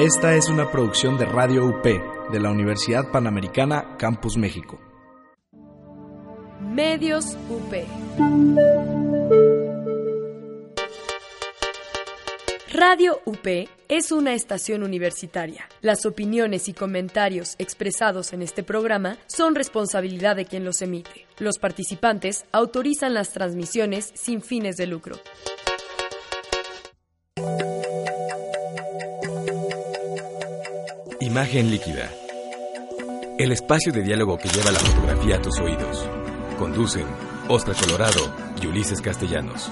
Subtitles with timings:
[0.00, 4.78] Esta es una producción de Radio UP de la Universidad Panamericana Campus México.
[6.60, 7.74] Medios UP.
[12.70, 15.68] Radio UP es una estación universitaria.
[15.80, 21.26] Las opiniones y comentarios expresados en este programa son responsabilidad de quien los emite.
[21.40, 25.16] Los participantes autorizan las transmisiones sin fines de lucro.
[31.38, 32.10] Imagen líquida.
[33.38, 36.04] El espacio de diálogo que lleva la fotografía a tus oídos.
[36.58, 37.06] Conducen
[37.46, 39.70] Oscar Colorado y Ulises Castellanos.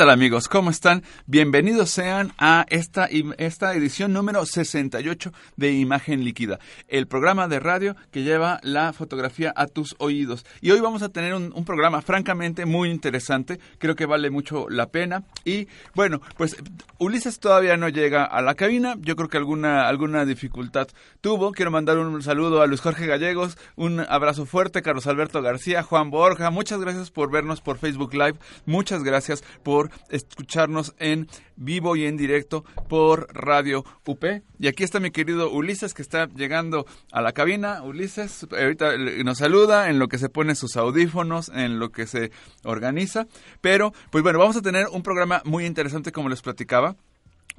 [0.00, 0.48] Tal amigos?
[0.48, 1.02] ¿Cómo están?
[1.26, 7.94] Bienvenidos sean a esta, esta edición número 68 de Imagen Líquida, el programa de radio
[8.10, 10.46] que lleva la fotografía a tus oídos.
[10.62, 14.86] Y hoy vamos a tener un, programa francamente muy interesante, creo que vale mucho la
[14.86, 15.24] pena.
[15.44, 16.56] Y bueno, pues
[16.96, 20.88] Ulises todavía no llega a la cabina, yo creo que alguna, alguna dificultad
[21.20, 21.52] tuvo.
[21.52, 26.08] Quiero mandar un saludo a Luis Jorge Gallegos, un abrazo fuerte, Carlos Alberto García, Juan
[26.08, 32.06] Borja, muchas gracias por vernos por Facebook Live, muchas gracias por escucharnos en vivo y
[32.06, 34.24] en directo por Radio UP.
[34.58, 37.82] Y aquí está mi querido Ulises que está llegando a la cabina.
[37.82, 42.30] Ulises ahorita nos saluda en lo que se pone sus audífonos, en lo que se
[42.64, 43.26] organiza.
[43.60, 46.96] Pero, pues bueno, vamos a tener un programa muy interesante como les platicaba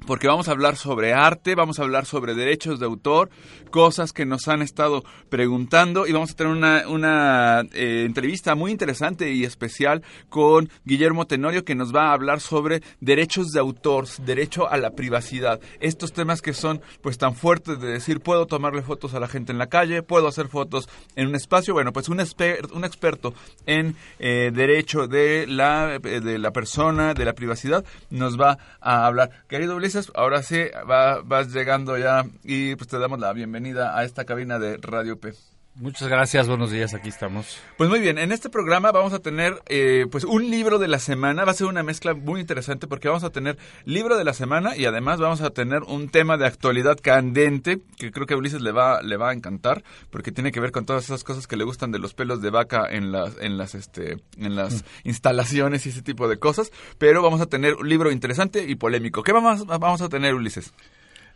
[0.06, 3.30] porque vamos a hablar sobre arte, vamos a hablar sobre derechos de autor,
[3.70, 8.70] cosas que nos han estado preguntando y vamos a tener una, una eh, entrevista muy
[8.70, 14.06] interesante y especial con Guillermo Tenorio que nos va a hablar sobre derechos de autor,
[14.24, 18.82] derecho a la privacidad, estos temas que son pues tan fuertes de decir puedo tomarle
[18.82, 22.08] fotos a la gente en la calle, puedo hacer fotos en un espacio, bueno pues
[22.08, 23.34] un, un experto
[23.66, 29.30] en eh, derecho de la, de la persona, de la privacidad, nos va a hablar.
[29.48, 29.74] Querido
[30.14, 34.76] ahora sí vas llegando ya y pues te damos la bienvenida a esta cabina de
[34.78, 35.34] Radio P.
[35.74, 37.58] Muchas gracias, buenos días, aquí estamos.
[37.78, 40.98] Pues muy bien, en este programa vamos a tener eh, pues un libro de la
[40.98, 43.56] semana, va a ser una mezcla muy interesante porque vamos a tener
[43.86, 48.12] libro de la semana y además vamos a tener un tema de actualidad candente que
[48.12, 50.84] creo que a Ulises le va, le va a encantar porque tiene que ver con
[50.84, 53.74] todas esas cosas que le gustan de los pelos de vaca en las, en las,
[53.74, 54.86] este, en las mm.
[55.04, 59.22] instalaciones y ese tipo de cosas, pero vamos a tener un libro interesante y polémico.
[59.22, 60.74] ¿Qué vamos, vamos a tener, Ulises?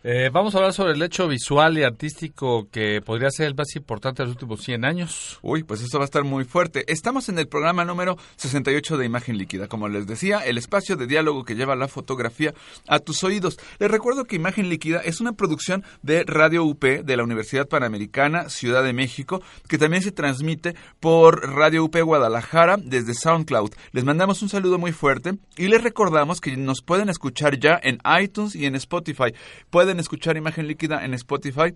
[0.03, 3.75] Eh, vamos a hablar sobre el hecho visual y artístico que podría ser el más
[3.75, 5.39] importante de los últimos 100 años.
[5.41, 6.85] Uy, pues eso va a estar muy fuerte.
[6.87, 9.67] Estamos en el programa número 68 de Imagen Líquida.
[9.67, 12.53] Como les decía, el espacio de diálogo que lleva la fotografía
[12.87, 13.57] a tus oídos.
[13.79, 18.49] Les recuerdo que Imagen Líquida es una producción de Radio UP de la Universidad Panamericana,
[18.49, 23.71] Ciudad de México, que también se transmite por Radio UP Guadalajara desde SoundCloud.
[23.93, 27.97] Les mandamos un saludo muy fuerte y les recordamos que nos pueden escuchar ya en
[28.21, 29.33] iTunes y en Spotify.
[29.71, 31.73] Pueden escuchar Imagen Líquida en Spotify.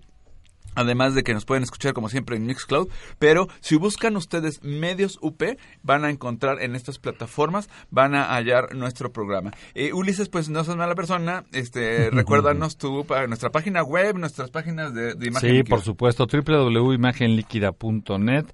[0.74, 2.88] Además de que nos pueden escuchar como siempre en Mixcloud,
[3.20, 5.44] pero si buscan ustedes medios UP,
[5.84, 9.52] van a encontrar en estas plataformas, van a hallar nuestro programa.
[9.74, 14.94] Eh, Ulises, pues no sos mala persona, este, recuérdanos tu, nuestra página web, nuestras páginas
[14.94, 18.46] de, de Imagen Sí, por supuesto, www.imagenliquida.net.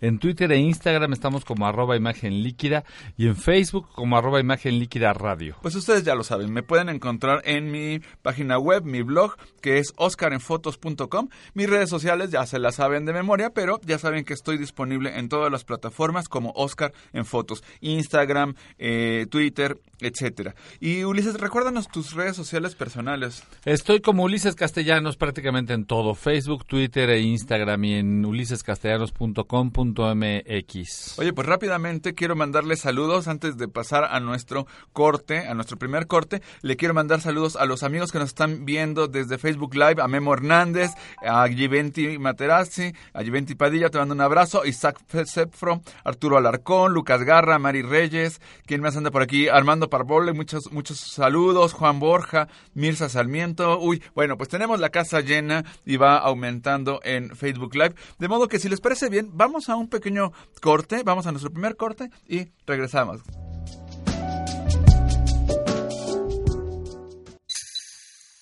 [0.00, 2.84] En Twitter e Instagram estamos como arroba imagen líquida
[3.16, 5.56] y en Facebook como arroba imagen líquida radio.
[5.60, 9.78] Pues ustedes ya lo saben, me pueden encontrar en mi página web, mi blog, que
[9.78, 11.30] es oscarenfotos.com.
[11.54, 15.18] Mis redes sociales ya se las saben de memoria, pero ya saben que estoy disponible
[15.18, 20.54] en todas las plataformas como Oscar en Fotos, Instagram, eh, Twitter, etcétera.
[20.80, 23.42] Y Ulises, recuérdanos tus redes sociales personales.
[23.64, 31.18] Estoy como Ulises Castellanos prácticamente en todo, Facebook, Twitter e Instagram y en ulisescastellanos.com.mx.
[31.18, 36.06] Oye, pues rápidamente quiero mandarle saludos antes de pasar a nuestro corte, a nuestro primer
[36.06, 36.42] corte.
[36.62, 40.08] Le quiero mandar saludos a los amigos que nos están viendo desde Facebook Live, a
[40.08, 40.90] Memo Hernández,
[41.24, 47.22] a Giventi Materazzi, a Giventi Padilla, te mando un abrazo, Isaac Sepfro, Arturo Alarcón, Lucas
[47.22, 49.48] Garra, Mari Reyes, ¿quién más anda por aquí?
[49.48, 53.78] Armando Parvole, muchos, muchos saludos, Juan Borja, Mirza Sarmiento.
[53.78, 57.94] Uy, bueno, pues tenemos la casa llena y va aumentando en Facebook Live.
[58.18, 61.50] De modo que si les parece bien, vamos a un pequeño corte, vamos a nuestro
[61.50, 63.20] primer corte y regresamos.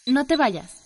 [0.06, 0.85] No te vayas.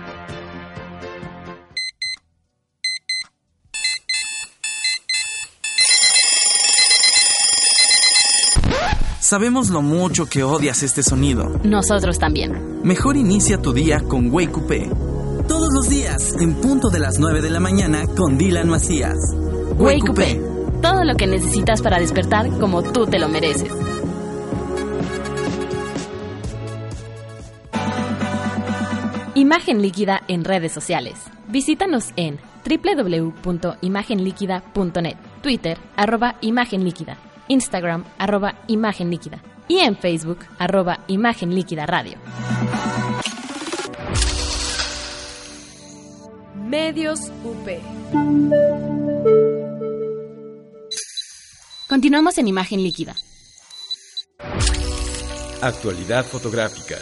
[9.31, 11.57] Sabemos lo mucho que odias este sonido.
[11.63, 12.81] Nosotros también.
[12.83, 14.89] Mejor inicia tu día con Wake
[15.47, 19.15] Todos los días, en punto de las 9 de la mañana, con Dylan Macías.
[19.77, 20.41] Wake
[20.81, 23.71] Todo lo que necesitas para despertar como tú te lo mereces.
[29.33, 31.15] Imagen líquida en redes sociales.
[31.47, 37.17] Visítanos en www.imagenliquida.net, Twitter, arroba imagen líquida
[37.51, 42.17] Instagram arroba Imagen Líquida y en Facebook arroba Imagen Líquida Radio.
[46.55, 47.67] Medios UP.
[51.89, 53.15] Continuamos en Imagen Líquida.
[55.61, 56.95] Actualidad fotográfica.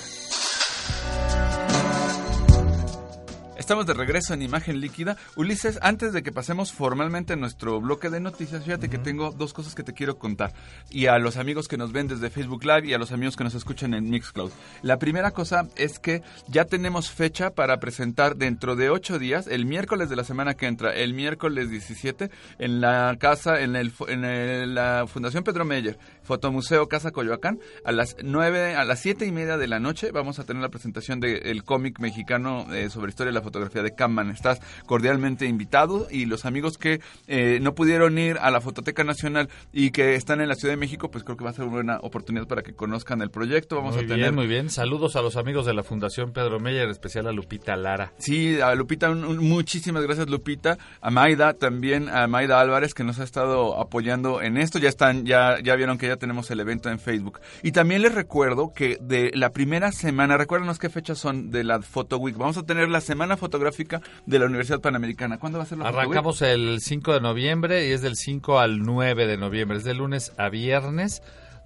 [3.69, 5.16] Estamos de regreso en Imagen Líquida.
[5.36, 9.54] Ulises, antes de que pasemos formalmente a nuestro bloque de noticias, fíjate que tengo dos
[9.54, 10.54] cosas que te quiero contar.
[10.89, 13.44] Y a los amigos que nos ven desde Facebook Live y a los amigos que
[13.44, 14.50] nos escuchan en Mixcloud.
[14.81, 19.68] La primera cosa es que ya tenemos fecha para presentar dentro de ocho días, el
[19.68, 24.74] miércoles de la semana que entra, el miércoles 17, en la casa, en, el, en
[24.74, 29.57] la Fundación Pedro Meyer, Fotomuseo Casa Coyoacán, a las nueve, a las siete y media
[29.57, 33.36] de la noche vamos a tener la presentación del cómic mexicano eh, sobre historia de
[33.36, 34.29] la fotografía fotografía de Camman.
[34.31, 39.50] Estás cordialmente invitado y los amigos que eh, no pudieron ir a la Fototeca Nacional
[39.73, 41.73] y que están en la Ciudad de México, pues creo que va a ser una
[41.73, 43.75] buena oportunidad para que conozcan el proyecto.
[43.75, 44.69] Vamos muy a tener bien, muy bien.
[44.69, 48.13] Saludos a los amigos de la Fundación Pedro Meyer, en especial a Lupita Lara.
[48.17, 53.23] Sí, a Lupita, muchísimas gracias Lupita, a Maida también, a Maida Álvarez que nos ha
[53.23, 54.79] estado apoyando en esto.
[54.79, 57.39] Ya están, ya, ya vieron que ya tenemos el evento en Facebook.
[57.63, 61.81] Y también les recuerdo que de la primera semana, recuérdenos qué fechas son de la
[61.81, 62.38] Photo Week.
[62.38, 65.39] Vamos a tener la semana fotográfica de la Universidad Panamericana.
[65.39, 68.80] ¿Cuándo va a ser la Arrancamos el 5 de noviembre y es del 5 al
[68.81, 69.77] 9 de noviembre.
[69.77, 71.24] Es de lunes a viernes.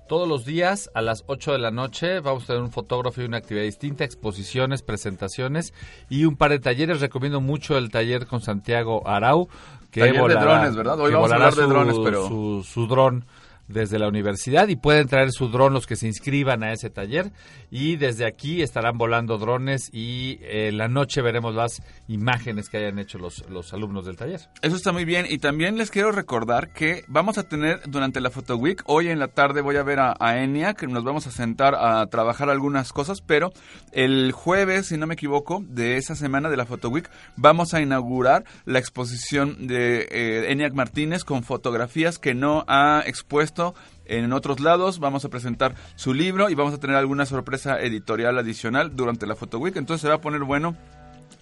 [0.08, 3.26] Todos los días a las 8 de la noche vamos a tener un fotógrafo y
[3.26, 5.74] una actividad distinta, exposiciones, presentaciones
[6.10, 7.02] y un par de talleres.
[7.02, 9.48] Recomiendo mucho el taller con Santiago Arau.
[9.92, 11.00] Que taller de drones, ¿verdad?
[11.00, 12.28] Hoy vamos a hablar de drones, pero...
[12.28, 13.26] Su, su dron
[13.74, 17.32] desde la universidad y pueden traer su dron los que se inscriban a ese taller
[17.70, 23.00] y desde aquí estarán volando drones y eh, la noche veremos las imágenes que hayan
[23.00, 24.42] hecho los, los alumnos del taller.
[24.62, 28.30] Eso está muy bien y también les quiero recordar que vamos a tener durante la
[28.30, 31.32] Photo Week, hoy en la tarde voy a ver a, a ENIAC, nos vamos a
[31.32, 33.52] sentar a trabajar algunas cosas, pero
[33.92, 37.82] el jueves, si no me equivoco, de esa semana de la Photo Week, vamos a
[37.82, 43.63] inaugurar la exposición de eh, ENIAC Martínez con fotografías que no ha expuesto
[44.06, 45.00] en otros lados.
[45.00, 49.36] Vamos a presentar su libro y vamos a tener alguna sorpresa editorial adicional durante la
[49.36, 49.76] Photo Week.
[49.76, 50.76] Entonces se va a poner bueno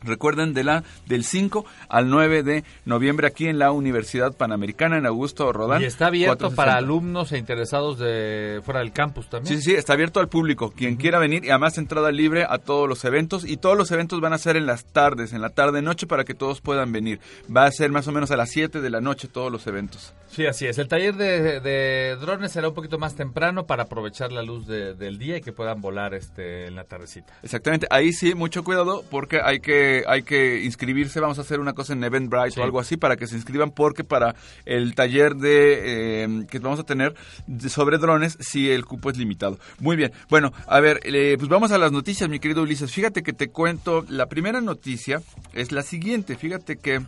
[0.03, 5.06] Recuerden de la del 5 al 9 de noviembre aquí en la Universidad Panamericana en
[5.06, 5.81] Augusto Rodán.
[5.81, 9.56] Y está abierto para alumnos e interesados de fuera del campus también.
[9.56, 12.89] Sí, sí, está abierto al público, quien quiera venir y además entrada libre a todos
[12.89, 15.81] los eventos y todos los eventos van a ser en las tardes, en la tarde
[15.81, 17.19] noche para que todos puedan venir.
[17.56, 20.13] Va a ser más o menos a las 7 de la noche todos los eventos.
[20.31, 20.77] Sí, así es.
[20.77, 25.38] El taller de, drones será un poquito más temprano para aprovechar la luz del día
[25.38, 27.34] y que puedan volar este en la tardecita.
[27.43, 27.88] Exactamente.
[27.89, 31.93] Ahí sí, mucho cuidado porque hay que hay que inscribirse, vamos a hacer una cosa
[31.93, 36.45] en Eventbrite o algo así para que se inscriban porque para el taller de eh,
[36.50, 37.15] que vamos a tener
[37.67, 39.60] sobre drones si el cupo es limitado.
[39.79, 42.91] Muy bien, bueno, a ver, eh, pues vamos a las noticias, mi querido Ulises.
[42.91, 45.21] Fíjate que te cuento, la primera noticia
[45.53, 47.01] es la siguiente, fíjate que...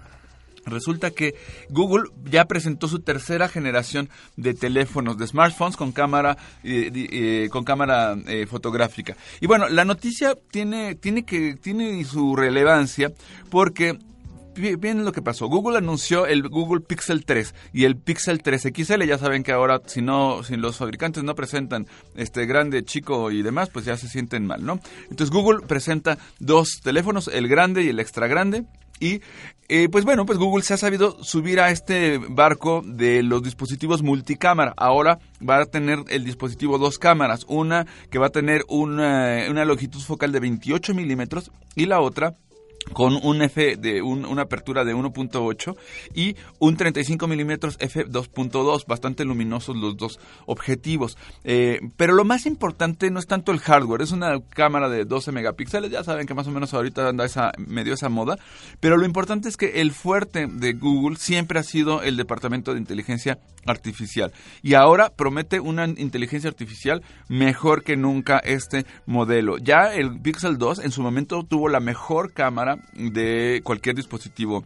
[0.66, 1.36] Resulta que
[1.70, 7.64] Google ya presentó su tercera generación de teléfonos, de smartphones con cámara, eh, eh, con
[7.64, 9.16] cámara eh, fotográfica.
[9.42, 13.12] Y bueno, la noticia tiene, tiene, que, tiene su relevancia
[13.50, 13.98] porque
[14.56, 15.48] bien lo que pasó.
[15.48, 19.04] Google anunció el Google Pixel 3 y el Pixel 3 XL.
[19.04, 23.42] Ya saben que ahora si no, si los fabricantes no presentan este grande, chico y
[23.42, 24.80] demás, pues ya se sienten mal, ¿no?
[25.10, 28.66] Entonces Google presenta dos teléfonos, el grande y el extra grande.
[29.00, 29.22] Y
[29.70, 34.04] eh, pues bueno, pues Google se ha sabido subir a este barco de los dispositivos
[34.04, 34.74] multicámara.
[34.78, 39.66] Ahora va a tener el dispositivo dos cámaras, una que va a tener una, una
[39.66, 42.36] longitud focal de 28 milímetros y la otra
[42.92, 45.76] con un f de una apertura de 1.8
[46.14, 51.18] y un 35 milímetros f 2.2 bastante luminosos los dos objetivos.
[51.44, 55.32] Eh, pero lo más importante no es tanto el hardware es una cámara de 12
[55.32, 58.38] megapíxeles ya saben que más o menos ahorita anda esa medio esa moda
[58.80, 62.80] pero lo importante es que el fuerte de Google siempre ha sido el departamento de
[62.80, 69.58] inteligencia artificial y ahora promete una inteligencia artificial mejor que nunca este modelo.
[69.58, 74.66] Ya el Pixel 2 en su momento tuvo la mejor cámara de cualquier dispositivo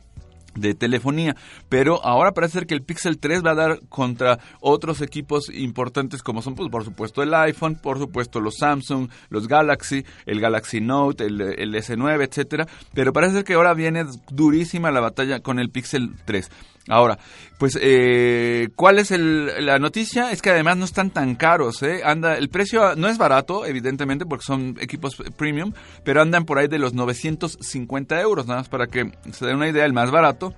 [0.58, 1.36] de telefonía,
[1.70, 6.24] pero ahora parece ser que el Pixel 3 va a dar contra otros equipos importantes
[6.24, 10.82] como son pues, por supuesto el iPhone, por supuesto los Samsung, los Galaxy, el Galaxy
[10.82, 15.60] Note, el, el S9, etcétera, pero parece ser que ahora viene durísima la batalla con
[15.60, 16.50] el Pixel 3.
[16.88, 17.18] Ahora,
[17.58, 20.32] pues, eh, ¿cuál es la noticia?
[20.32, 22.02] Es que además no están tan caros, ¿eh?
[22.04, 26.68] Anda, el precio no es barato, evidentemente, porque son equipos premium, pero andan por ahí
[26.68, 30.54] de los 950 euros, nada más para que se den una idea, el más barato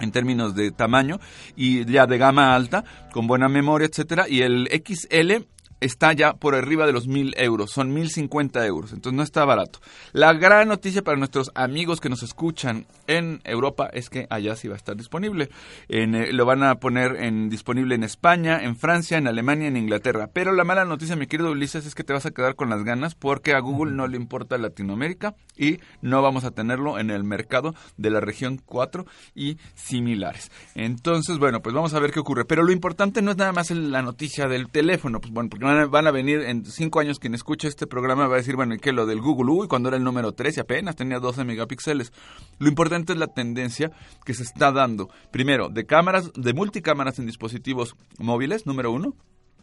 [0.00, 1.20] en términos de tamaño
[1.56, 5.44] y ya de gama alta, con buena memoria, etcétera, y el XL
[5.80, 9.44] está ya por arriba de los mil euros, son mil cincuenta euros, entonces no está
[9.44, 9.80] barato.
[10.12, 14.68] La gran noticia para nuestros amigos que nos escuchan en Europa es que allá sí
[14.68, 15.50] va a estar disponible.
[15.88, 20.30] Eh, lo van a poner en, disponible en España, en Francia, en Alemania, en Inglaterra.
[20.32, 22.84] Pero la mala noticia, mi querido Ulises, es que te vas a quedar con las
[22.84, 27.24] ganas porque a Google no le importa Latinoamérica y no vamos a tenerlo en el
[27.24, 30.50] mercado de la región 4 y similares.
[30.74, 32.44] Entonces, bueno, pues vamos a ver qué ocurre.
[32.44, 36.06] Pero lo importante no es nada más la noticia del teléfono, pues bueno, porque van
[36.06, 38.92] a, venir en cinco años quien escuche este programa va a decir, bueno, ¿y qué?
[38.92, 42.12] Lo del Google, uy, cuando era el número 3 y apenas tenía 12 megapíxeles.
[42.58, 43.90] Lo importante es la tendencia
[44.24, 49.14] que se está dando, primero, de cámaras, de multicámaras en dispositivos móviles, número uno,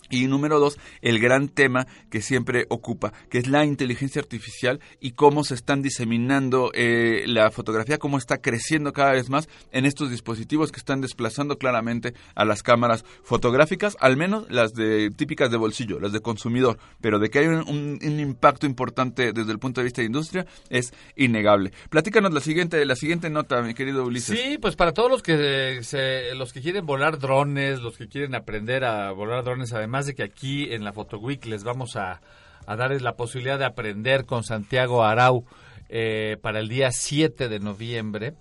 [0.09, 5.11] y número dos, el gran tema que siempre ocupa, que es la inteligencia artificial y
[5.11, 10.09] cómo se están diseminando eh, la fotografía, cómo está creciendo cada vez más en estos
[10.09, 15.57] dispositivos que están desplazando claramente a las cámaras fotográficas, al menos las de típicas de
[15.57, 19.85] bolsillo, las de consumidor, pero de que hay un, impacto importante desde el punto de
[19.85, 21.71] vista de industria es innegable.
[21.89, 24.37] Platícanos la siguiente, la siguiente nota, mi querido Ulises.
[24.37, 25.81] Sí, pues para todos los que
[26.35, 30.23] los que quieren volar drones, los que quieren aprender a volar drones además de que
[30.23, 32.21] aquí en la Photo Week les vamos a,
[32.67, 35.45] a darles la posibilidad de aprender con Santiago Arau
[35.89, 38.33] eh, para el día 7 de noviembre.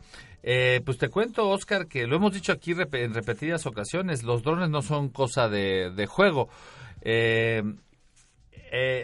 [0.43, 4.69] Eh, pues te cuento, Oscar, que lo hemos dicho aquí en repetidas ocasiones, los drones
[4.69, 6.49] no son cosa de, juego.
[7.03, 7.63] Eh,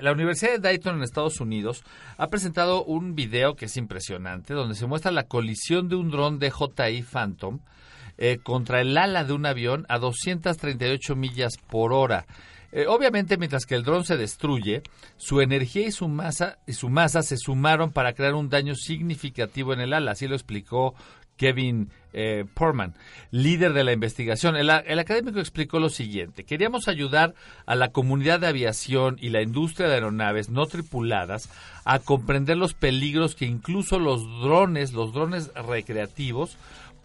[0.02, 1.85] la Universidad de Dayton en Estados Unidos
[2.16, 6.40] ha presentado un video que es impresionante, donde se muestra la colisión de un dron
[6.40, 7.61] DJI Phantom
[8.25, 12.25] eh, contra el ala de un avión a 238 millas por hora.
[12.71, 14.85] Eh, obviamente, mientras que el dron se destruye,
[15.17, 19.73] su energía y su masa y su masa se sumaron para crear un daño significativo
[19.73, 20.12] en el ala.
[20.12, 20.95] Así lo explicó
[21.37, 22.95] Kevin eh, Portman,
[23.33, 24.55] líder de la investigación.
[24.55, 26.45] El, el, académico explicó lo siguiente.
[26.45, 27.35] Queríamos ayudar
[27.67, 31.50] a la comunidad de aviación y la industria de aeronaves no tripuladas
[31.85, 36.57] a comprender los peligros que incluso los drones, los drones recreativos,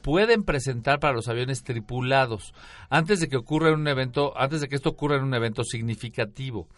[0.08, 2.54] pueden presentar para los aviones tripulados
[2.90, 6.70] antes de que ocurra un evento, antes de que esto ocurra en un evento significativo.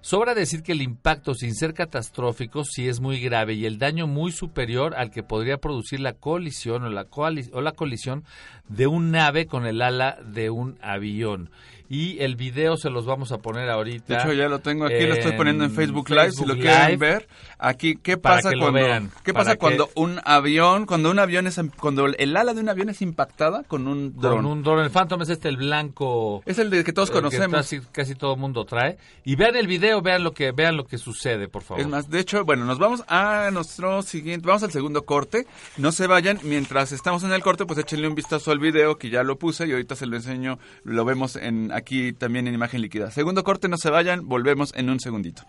[0.00, 4.06] Sobra decir que el impacto, sin ser catastrófico, sí es muy grave y el daño
[4.06, 8.22] muy superior al que podría producir la colisión o la, o la colisión
[8.68, 11.50] de un nave con el ala de un avión
[11.88, 14.14] y el video se los vamos a poner ahorita.
[14.14, 16.98] De hecho, ya lo tengo aquí, lo estoy poniendo en Facebook Live, si lo quieren
[16.98, 17.28] ver.
[17.58, 22.36] Aquí, ¿qué pasa cuando qué pasa cuando un avión, cuando un avión es cuando el
[22.36, 24.36] ala de un avión es impactada con un dron?
[24.36, 26.42] Con un dron, el Phantom es este el blanco.
[26.44, 27.68] Es el de que todos conocemos.
[27.68, 30.84] Que casi, todo el mundo trae y vean el video, vean lo que vean lo
[30.84, 31.80] que sucede, por favor.
[31.80, 35.46] Es más, de hecho, bueno, nos vamos a nuestro siguiente, vamos al segundo corte.
[35.76, 39.10] No se vayan, mientras estamos en el corte, pues échenle un vistazo al video que
[39.10, 42.82] ya lo puse y ahorita se lo enseño, lo vemos en aquí también en imagen
[42.82, 43.10] líquida.
[43.10, 45.42] Segundo corte, no se vayan, volvemos en un segundito.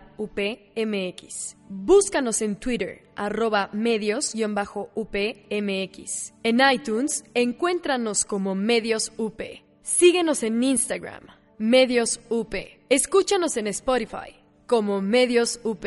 [1.70, 6.34] Búscanos en Twitter, arroba medios-upmx.
[6.42, 9.40] En iTunes, encuéntranos como Medios UP.
[9.80, 11.22] Síguenos en Instagram,
[11.56, 12.54] Medios UP.
[12.90, 15.86] Escúchanos en Spotify como Medios UP.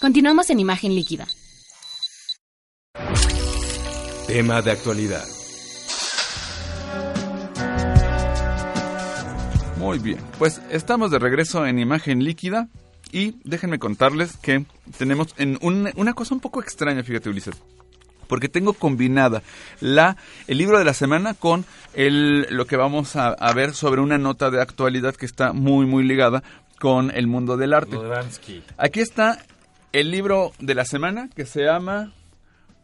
[0.00, 1.26] Continuamos en imagen líquida.
[4.26, 5.24] Tema de actualidad.
[9.76, 12.68] Muy bien, pues estamos de regreso en imagen líquida
[13.12, 14.64] y déjenme contarles que
[14.98, 17.56] tenemos en un- una cosa un poco extraña, fíjate Ulises,
[18.28, 19.42] porque tengo combinada
[19.80, 20.16] la
[20.46, 21.64] el libro de la semana con
[21.94, 25.86] el lo que vamos a, a ver sobre una nota de actualidad que está muy
[25.86, 26.42] muy ligada
[26.78, 27.96] con el mundo del arte.
[28.76, 29.38] Aquí está
[29.92, 32.12] el libro de la semana que se llama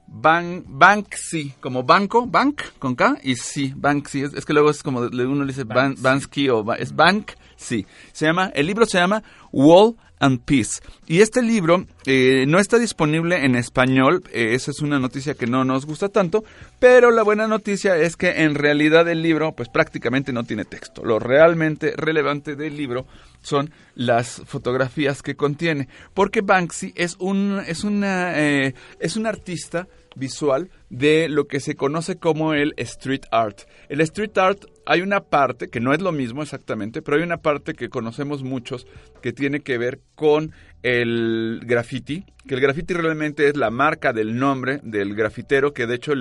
[0.08, 4.22] Ban Banksy, como banco, bank con K y sí, Banksy.
[4.22, 7.86] Es, es que luego es como uno le dice Ban- Bansky o es Banksy.
[8.12, 10.80] Se llama, el libro se llama Wall and Peace.
[11.06, 14.22] Y este libro eh, no está disponible en español.
[14.32, 16.44] eh, esa es una noticia que no nos gusta tanto.
[16.78, 21.04] Pero la buena noticia es que en realidad el libro, pues prácticamente no tiene texto.
[21.04, 23.06] Lo realmente relevante del libro
[23.46, 25.88] son las fotografías que contiene.
[26.14, 31.76] Porque Banksy es un, es una, eh, es un artista visual de lo que se
[31.76, 33.60] conoce como el street art.
[33.88, 37.38] El street art hay una parte que no es lo mismo exactamente, pero hay una
[37.38, 38.86] parte que conocemos muchos
[39.20, 44.38] que tiene que ver con el graffiti, que el graffiti realmente es la marca del
[44.38, 46.12] nombre del grafitero, que de hecho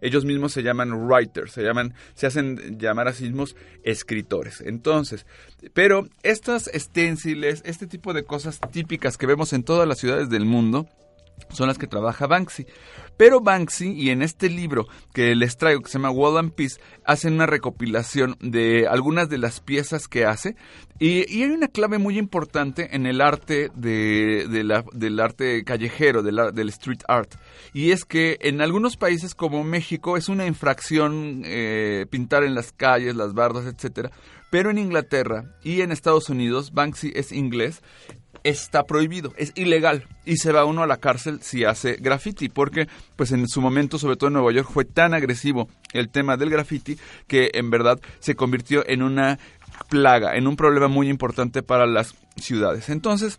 [0.00, 4.60] ellos mismos se llaman writers, se llaman, se hacen llamar a sí mismos escritores.
[4.60, 5.26] Entonces,
[5.72, 10.44] pero estas esténciles, este tipo de cosas típicas que vemos en todas las ciudades del
[10.44, 10.86] mundo,
[11.48, 12.66] son las que trabaja Banksy.
[13.20, 16.80] Pero Banksy, y en este libro que les traigo, que se llama Wall and Peace,
[17.04, 20.56] hacen una recopilación de algunas de las piezas que hace.
[20.98, 26.40] Y, hay una clave muy importante en el arte de, la- del arte callejero, del,
[26.54, 27.34] del street art.
[27.74, 32.72] Y es que en algunos países como México es una infracción eh, pintar en las
[32.72, 34.10] calles, las bardas, etcétera.
[34.50, 37.82] Pero en Inglaterra y en Estados Unidos, Banksy es inglés,
[38.44, 42.88] está prohibido, es ilegal y se va uno a la cárcel si hace graffiti, porque
[43.16, 46.50] pues en su momento, sobre todo en Nueva York, fue tan agresivo el tema del
[46.50, 49.38] graffiti que en verdad se convirtió en una
[49.88, 52.88] plaga, en un problema muy importante para las ciudades.
[52.88, 53.38] Entonces,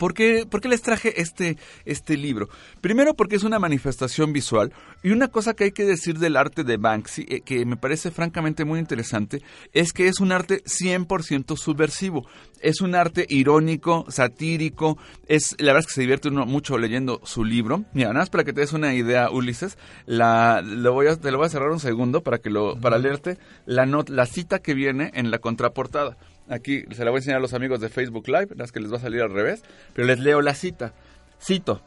[0.00, 2.48] ¿Por qué, por qué les traje este, este libro?
[2.80, 6.64] Primero porque es una manifestación visual y una cosa que hay que decir del arte
[6.64, 9.42] de Banksy, eh, que me parece francamente muy interesante,
[9.74, 12.26] es que es un arte 100% subversivo.
[12.60, 17.20] Es un arte irónico, satírico, es, la verdad es que se divierte uno mucho leyendo
[17.24, 17.84] su libro.
[17.92, 21.30] Mira, nada más para que te des una idea, Ulises, la, lo voy a, te
[21.30, 23.36] lo voy a cerrar un segundo para, que lo, para leerte
[23.66, 26.16] la, not- la cita que viene en la contraportada.
[26.50, 28.92] Aquí se la voy a enseñar a los amigos de Facebook Live, las que les
[28.92, 29.62] va a salir al revés,
[29.94, 30.92] pero les leo la cita.
[31.40, 31.80] Cito.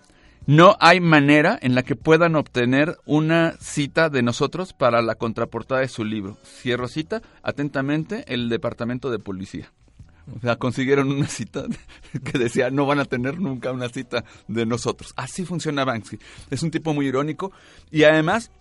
[0.46, 5.82] No hay manera en la que puedan obtener una cita de nosotros para la contraportada
[5.82, 6.38] de su libro.
[6.44, 7.22] Cierro cita.
[7.44, 9.72] Atentamente, el Departamento de Policía.
[10.36, 11.66] O sea, consiguieron una cita
[12.24, 15.14] que decía no van a tener nunca una cita de nosotros.
[15.18, 16.20] Así funciona Banksy.
[16.50, 17.52] Es un tipo muy irónico
[17.92, 18.52] y además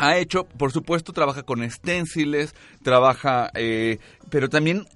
[0.00, 3.98] ha hecho, por supuesto, trabaja con esténciles, trabaja, eh,
[4.30, 4.86] pero también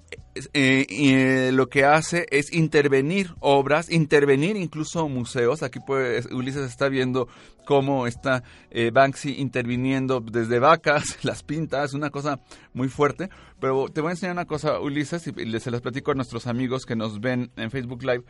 [0.53, 5.63] eh, eh, lo que hace es intervenir obras, intervenir incluso museos.
[5.63, 7.29] Aquí pues, Ulises está viendo
[7.65, 12.41] cómo está eh, Banksy interviniendo desde vacas, las pintas, una cosa
[12.73, 13.29] muy fuerte.
[13.61, 16.85] Pero te voy a enseñar una cosa, Ulises, y se las platico a nuestros amigos
[16.85, 18.23] que nos ven en Facebook Live.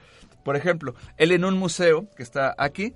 [0.44, 2.94] Por ejemplo, él en un museo que está aquí,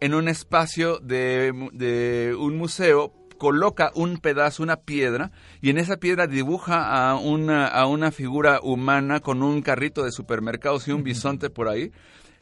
[0.00, 6.26] en un espacio de un museo coloca un pedazo, una piedra, y en esa piedra
[6.26, 11.50] dibuja a una, a una figura humana con un carrito de supermercados y un bisonte
[11.50, 11.92] por ahí.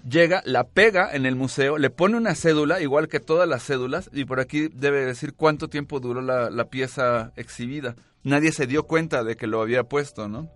[0.09, 4.11] Llega, la pega en el museo, le pone una cédula, igual que todas las cédulas,
[4.13, 7.95] y por aquí debe decir cuánto tiempo duró la, la pieza exhibida.
[8.25, 10.51] Nadie se dio cuenta de que lo había puesto, ¿no?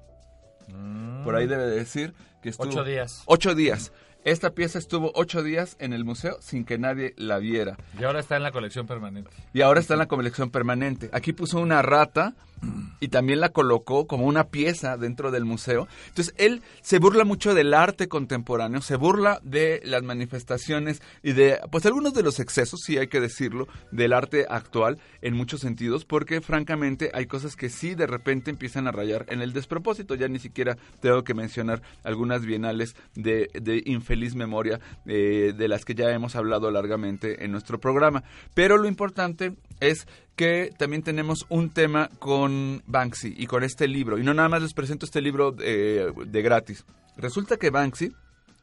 [1.24, 2.68] Por ahí debe decir que estuvo...
[2.68, 3.22] Ocho días.
[3.26, 3.92] Ocho días.
[4.26, 7.76] Esta pieza estuvo ocho días en el museo sin que nadie la viera.
[7.96, 9.30] Y ahora está en la colección permanente.
[9.52, 11.08] Y ahora está en la colección permanente.
[11.12, 12.34] Aquí puso una rata
[13.00, 15.86] y también la colocó como una pieza dentro del museo.
[16.08, 21.60] Entonces, él se burla mucho del arte contemporáneo, se burla de las manifestaciones y de,
[21.70, 26.04] pues, algunos de los excesos, sí hay que decirlo, del arte actual en muchos sentidos,
[26.04, 30.14] porque francamente hay cosas que sí de repente empiezan a rayar en el despropósito.
[30.14, 33.82] Ya ni siquiera tengo que mencionar algunas bienales de, de
[34.16, 38.24] infeliz memoria eh, de las que ya hemos hablado largamente en nuestro programa.
[38.54, 44.18] Pero lo importante es que también tenemos un tema con Banksy y con este libro.
[44.18, 46.84] Y no nada más les presento este libro eh, de gratis.
[47.16, 48.12] Resulta que Banksy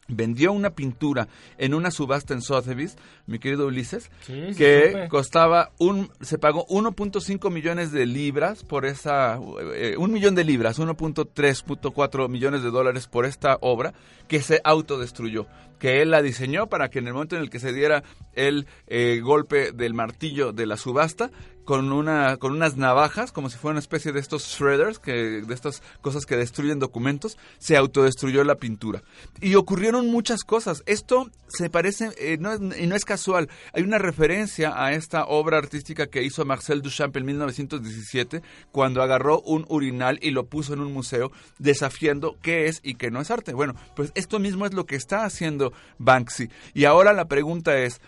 [0.07, 6.37] vendió una pintura en una subasta en Sotheby's, mi querido Ulises, que costaba un, se
[6.37, 9.39] pagó 1.5 millones de libras por esa,
[9.75, 13.93] eh, un millón de libras, 1.3.4 millones de dólares por esta obra
[14.27, 15.47] que se autodestruyó,
[15.79, 18.67] que él la diseñó para que en el momento en el que se diera el
[18.87, 21.31] eh, golpe del martillo de la subasta,
[21.65, 25.53] con una con unas navajas como si fuera una especie de estos shredders que de
[25.53, 29.03] estas cosas que destruyen documentos se autodestruyó la pintura.
[29.41, 30.83] Y ocurrieron muchas cosas.
[30.85, 32.37] Esto se parece eh,
[32.77, 33.49] y no es casual.
[33.73, 39.41] Hay una referencia a esta obra artística que hizo Marcel Duchamp en 1917 cuando agarró
[39.41, 43.31] un urinal y lo puso en un museo desafiando qué es y qué no es
[43.31, 43.53] arte.
[43.53, 46.49] Bueno pues esto mismo es lo que está haciendo Banksy.
[46.73, 48.01] Y ahora la pregunta es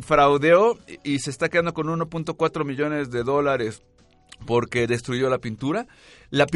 [0.00, 3.82] fraudeó y se está quedando con 1.4 millones de dólares
[4.46, 5.86] porque destruyó la pintura
[6.30, 6.46] la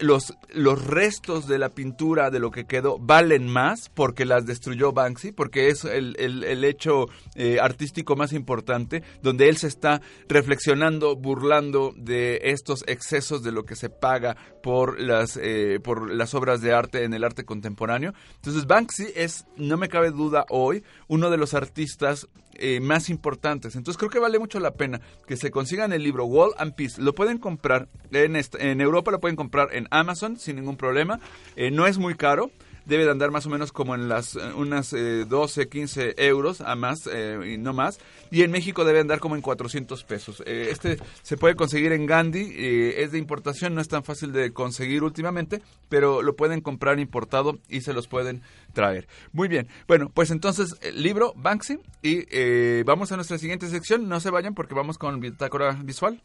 [0.00, 4.92] los, los restos de la pintura de lo que quedó valen más porque las destruyó
[4.92, 11.16] Banksy, porque es el, el, hecho eh, artístico más importante, donde él se está reflexionando,
[11.16, 16.62] burlando de estos excesos de lo que se paga por las, eh, por las obras
[16.62, 18.14] de arte en el arte contemporáneo.
[18.36, 23.76] Entonces Banksy es, no me cabe duda hoy, uno de los artistas eh, más importantes.
[23.76, 27.00] Entonces creo que vale mucho la pena que se consigan el libro Wall and Peace.
[27.00, 31.20] Lo pueden comprar en, en Europa lo pueden comprar en Amazon sin ningún problema.
[31.56, 32.50] Eh, no es muy caro.
[32.86, 36.60] Debe de andar más o menos como en las eh, unas 12, eh, 15 euros
[36.60, 37.08] a más
[37.46, 38.00] y no más.
[38.30, 40.42] Y en México debe andar como en 400 pesos.
[40.46, 42.52] este se puede conseguir en Gandhi.
[42.96, 47.58] es de importación, no es tan fácil de conseguir últimamente, pero lo pueden comprar importado
[47.68, 48.42] y se los pueden
[48.72, 49.06] traer.
[49.32, 49.68] Muy bien.
[49.86, 51.78] Bueno, pues entonces, el libro Banksy.
[52.02, 54.08] Y vamos a nuestra siguiente sección.
[54.08, 56.22] No se vayan porque vamos con bitácora visual.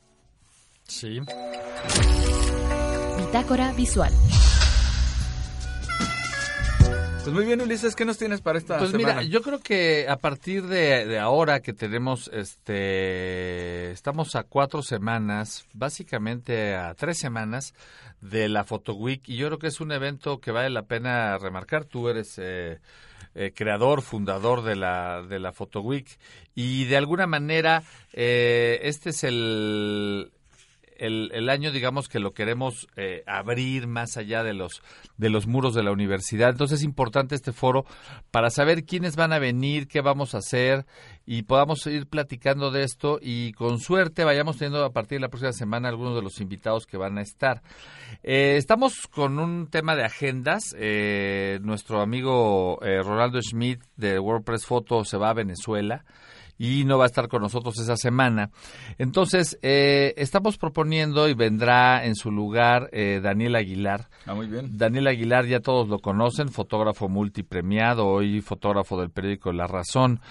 [0.88, 1.22] Sí.
[3.36, 4.14] Bitácora Visual.
[7.22, 9.16] Pues muy bien, Ulises, ¿qué nos tienes para esta pues semana?
[9.16, 15.66] mira, yo creo que a partir de, ahora que tenemos, este, estamos a cuatro semanas,
[15.74, 17.74] básicamente a tres semanas
[18.22, 21.38] de la Photo Week, y yo creo que es un evento que vale la pena
[21.38, 21.84] remarcar.
[21.84, 22.80] Tú eres eh,
[23.34, 26.08] eh, creador, fundador de la, de la Photo Week,
[26.56, 30.32] y de alguna manera eh, este es el,
[30.98, 34.82] el, año, digamos que lo queremos eh, abrir más allá de los,
[35.18, 36.50] de los muros de la universidad.
[36.50, 37.86] Entonces es importante este foro
[38.32, 40.86] para saber quiénes van a venir, qué vamos a hacer
[41.26, 45.30] y podamos ir platicando de esto y con suerte vayamos teniendo a partir de la
[45.30, 47.62] próxima semana algunos de los invitados que van a estar.
[48.24, 50.76] Eh, estamos con un tema de agendas.
[50.78, 56.06] Eh, nuestro amigo Ronaldo Schmidt de WordPress Photo se va a Venezuela
[56.58, 58.52] y no va a estar con nosotros esa semana.
[58.98, 64.10] Entonces, eh, estamos proponiendo y vendrá en su lugar eh, Daniel Aguilar.
[64.26, 64.78] Ah, muy bien.
[64.78, 70.22] Daniel Aguilar ya todos lo conocen, fotógrafo multipremiado, hoy fotógrafo del periódico La Razón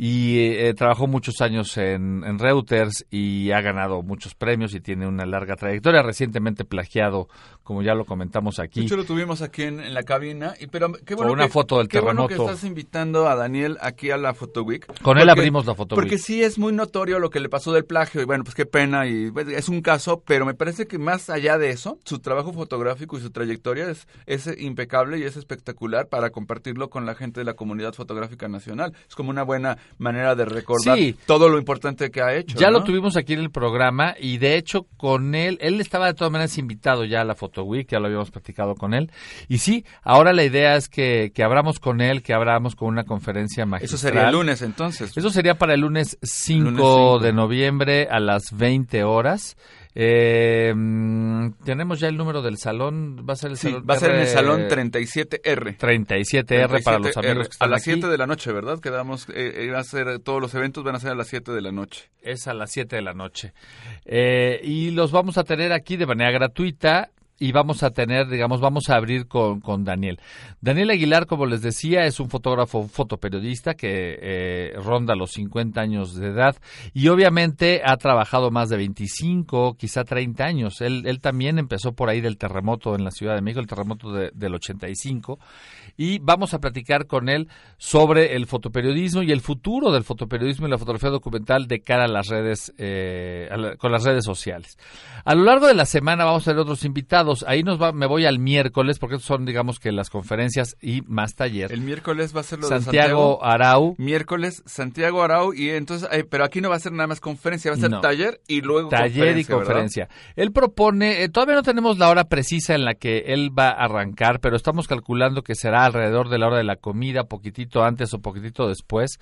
[0.00, 5.26] y eh, trabajó muchos años en, Reuters y ha ganado muchos premios y tiene una
[5.26, 6.02] larga trayectoria.
[6.02, 7.26] Recientemente plagiado,
[7.64, 8.78] como ya lo comentamos aquí.
[8.78, 10.54] De hecho, lo tuvimos aquí en, la cabina.
[10.60, 12.28] Y, pero qué bueno una foto del qué terremoto.
[12.28, 14.86] Bueno que estás invitando a Daniel aquí a la Photo Week.
[15.02, 17.84] Con él abrimos la Photo Porque sí es muy notorio lo que le pasó del
[17.84, 18.20] plagio.
[18.20, 19.06] Y bueno, pues qué pena.
[19.06, 22.52] y pues, Es un caso, pero me parece que más allá de eso, su trabajo
[22.52, 27.40] fotográfico y su trayectoria es, es impecable y es espectacular para compartirlo con la gente
[27.40, 28.94] de la comunidad fotográfica nacional.
[29.08, 32.58] Es como una buena manera de recordar todo lo importante que ha hecho.
[32.58, 36.14] Ya lo tuvimos aquí en el programa y de hecho con él, él estaba de
[36.14, 39.10] todas maneras invitado ya a la Photo Week, ya lo habíamos platicado con él.
[39.48, 43.04] Y sí, ahora la idea es que, que abramos con él, que abramos con una
[43.04, 43.96] conferencia magistral.
[43.96, 45.16] Eso sería el lunes entonces.
[45.16, 49.56] Eso sería para el lunes 5 de noviembre a las 20 horas.
[50.00, 53.26] Eh, mm, tenemos ya el número del salón.
[53.28, 53.84] Va a ser el salón.
[53.88, 55.76] Va a ser en el salón 37R.
[55.76, 58.78] 37R para los amigos A las 7 de la noche, ¿verdad?
[58.78, 59.26] Quedamos.
[59.34, 62.10] Eh, a ser, todos los eventos van a ser a las 7 de la noche.
[62.22, 63.52] Es a las 7 de la noche.
[64.04, 68.60] Eh, y los vamos a tener aquí de manera gratuita y vamos a tener, digamos,
[68.60, 70.20] vamos a abrir con, con Daniel.
[70.60, 76.14] Daniel Aguilar, como les decía, es un fotógrafo, fotoperiodista que eh, ronda los 50 años
[76.14, 76.56] de edad
[76.92, 80.80] y obviamente ha trabajado más de 25, quizá 30 años.
[80.80, 84.12] Él, él también empezó por ahí del terremoto en la Ciudad de México, el terremoto
[84.12, 85.38] del 85
[85.98, 90.70] y vamos a platicar con él sobre el fotoperiodismo y el futuro del fotoperiodismo y
[90.70, 94.78] la fotografía documental de cara a las redes, eh, con las redes sociales.
[95.24, 97.44] A lo largo de la semana vamos a tener otros invitados.
[97.46, 101.34] Ahí nos va, me voy al miércoles porque son, digamos que las conferencias y más
[101.34, 101.72] taller.
[101.72, 103.94] El miércoles va a ser lo Santiago de Santiago Arau.
[103.98, 107.72] Miércoles Santiago Arau y entonces, eh, pero aquí no va a ser nada más conferencia,
[107.72, 108.00] va a ser No.
[108.00, 109.66] taller y luego Taller y conferencia, ¿verdad?
[109.66, 110.08] conferencia.
[110.36, 113.84] Él propone, eh, todavía no tenemos la hora precisa en la que él va a
[113.84, 118.14] arrancar, pero estamos calculando que será alrededor de la hora de la comida, poquitito antes
[118.14, 119.18] o poquitito después.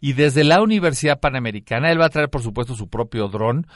[0.00, 3.66] Y desde la Universidad Panamericana, él va a traer, por supuesto, su propio dron.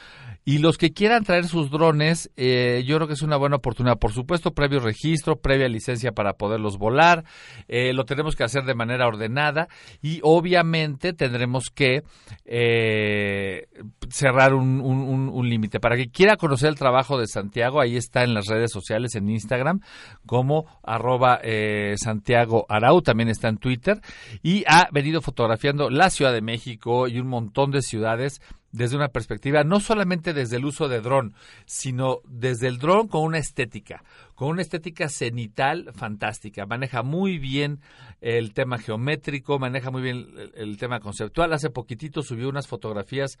[0.45, 3.99] Y los que quieran traer sus drones, eh, yo creo que es una buena oportunidad.
[3.99, 7.23] Por supuesto, previo registro, previa licencia para poderlos volar.
[7.67, 9.67] Eh, lo tenemos que hacer de manera ordenada
[10.01, 12.01] y obviamente tendremos que
[12.45, 13.67] eh,
[14.09, 15.79] cerrar un, límite.
[15.79, 19.29] Para que quiera conocer el trabajo de Santiago, ahí está en las redes sociales, en
[19.29, 19.81] Instagram,
[20.25, 21.93] como arroba eh,
[22.29, 23.99] Santiago Arau, también está en Twitter,
[24.43, 28.39] y ha venido fotografiando la Ciudad de México y un montón de ciudades
[28.71, 31.33] desde una perspectiva, no solamente desde el uso de dron,
[31.65, 34.03] sino desde el dron con una estética,
[34.35, 36.67] con una estética cenital fantástica.
[36.67, 37.79] Maneja muy bien
[38.21, 41.51] el tema geométrico, maneja muy bien el, el tema conceptual.
[41.51, 43.39] Hace poquitito subió unas fotografías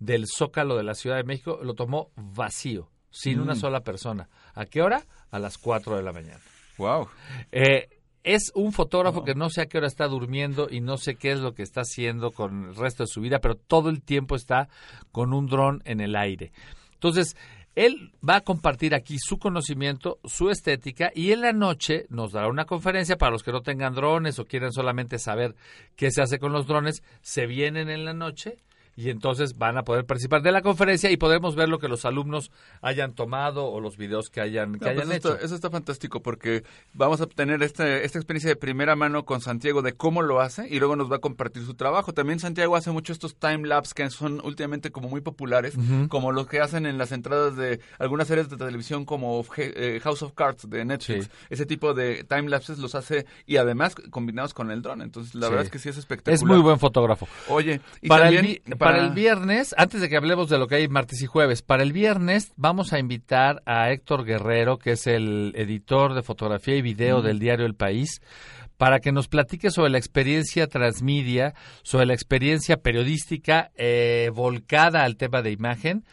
[0.00, 3.58] del Zócalo de la Ciudad de México, lo tomó vacío, sin una Mm.
[3.58, 4.30] sola persona.
[4.54, 5.04] ¿A qué hora?
[5.30, 6.40] A las 4 de la mañana.
[6.78, 7.08] Wow.
[7.52, 7.88] Eh,
[8.24, 11.32] es un fotógrafo que no sé a qué hora está durmiendo y no sé qué
[11.32, 14.36] es lo que está haciendo con el resto de su vida, pero todo el tiempo
[14.36, 14.68] está
[15.10, 16.52] con un dron en el aire.
[16.94, 17.36] Entonces,
[17.74, 22.48] él va a compartir aquí su conocimiento, su estética y en la noche nos dará
[22.48, 25.54] una conferencia para los que no tengan drones o quieran solamente saber
[25.96, 28.58] qué se hace con los drones, se vienen en la noche
[28.96, 32.04] y entonces van a poder participar de la conferencia y podremos ver lo que los
[32.04, 32.50] alumnos
[32.80, 35.32] hayan tomado o los videos que hayan, que No, pues hayan eso, hecho.
[35.34, 39.40] está, eso está fantástico porque vamos a obtener este, esta experiencia de primera mano con
[39.40, 42.12] Santiago de cómo lo hace y luego nos va a compartir su trabajo.
[42.12, 45.74] También Santiago hace mucho estos time lapse que son últimamente como muy populares,
[46.08, 50.22] como los que hacen en las entradas de algunas series de televisión como eh, House
[50.22, 51.24] of Cards de Netflix.
[51.26, 51.30] Sí.
[51.50, 55.04] Ese tipo de time lapses los hace y además combinados con el drone.
[55.04, 55.50] Entonces la Sí.
[55.50, 56.34] verdad es que sí es espectacular.
[56.34, 57.26] Es muy buen fotógrafo.
[57.48, 60.76] Oye, y para, también el, para el viernes, antes de que hablemos de lo que
[60.76, 65.06] hay martes y jueves, para el viernes vamos a invitar a Héctor Guerrero, que es
[65.06, 67.24] el editor de fotografía y video Mm.
[67.24, 68.20] del diario El País,
[68.76, 75.16] para que nos platique sobre la experiencia transmedia, sobre la experiencia periodística eh, volcada al
[75.16, 76.04] tema de imagen.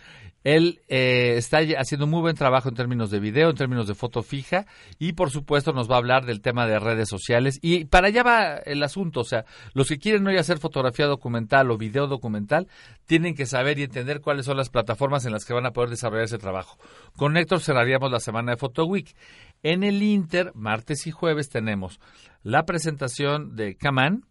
[0.44, 4.24] Él eh, está haciendo muy buen trabajo en términos de video, en términos de foto
[4.24, 4.66] fija
[4.98, 8.24] y por supuesto nos va a hablar del tema de redes sociales y para allá
[8.24, 12.68] va el asunto, o sea, los que quieren hoy hacer fotografía documental o video documental
[13.06, 15.90] tienen que saber y entender cuáles son las plataformas en las que van a poder
[15.90, 16.78] desarrollar ese trabajo.
[17.16, 19.16] Con Héctor cerraríamos la semana de Photo Week.
[19.64, 22.00] En el Inter, martes y jueves tenemos
[22.44, 24.26] la presentación de Kaman,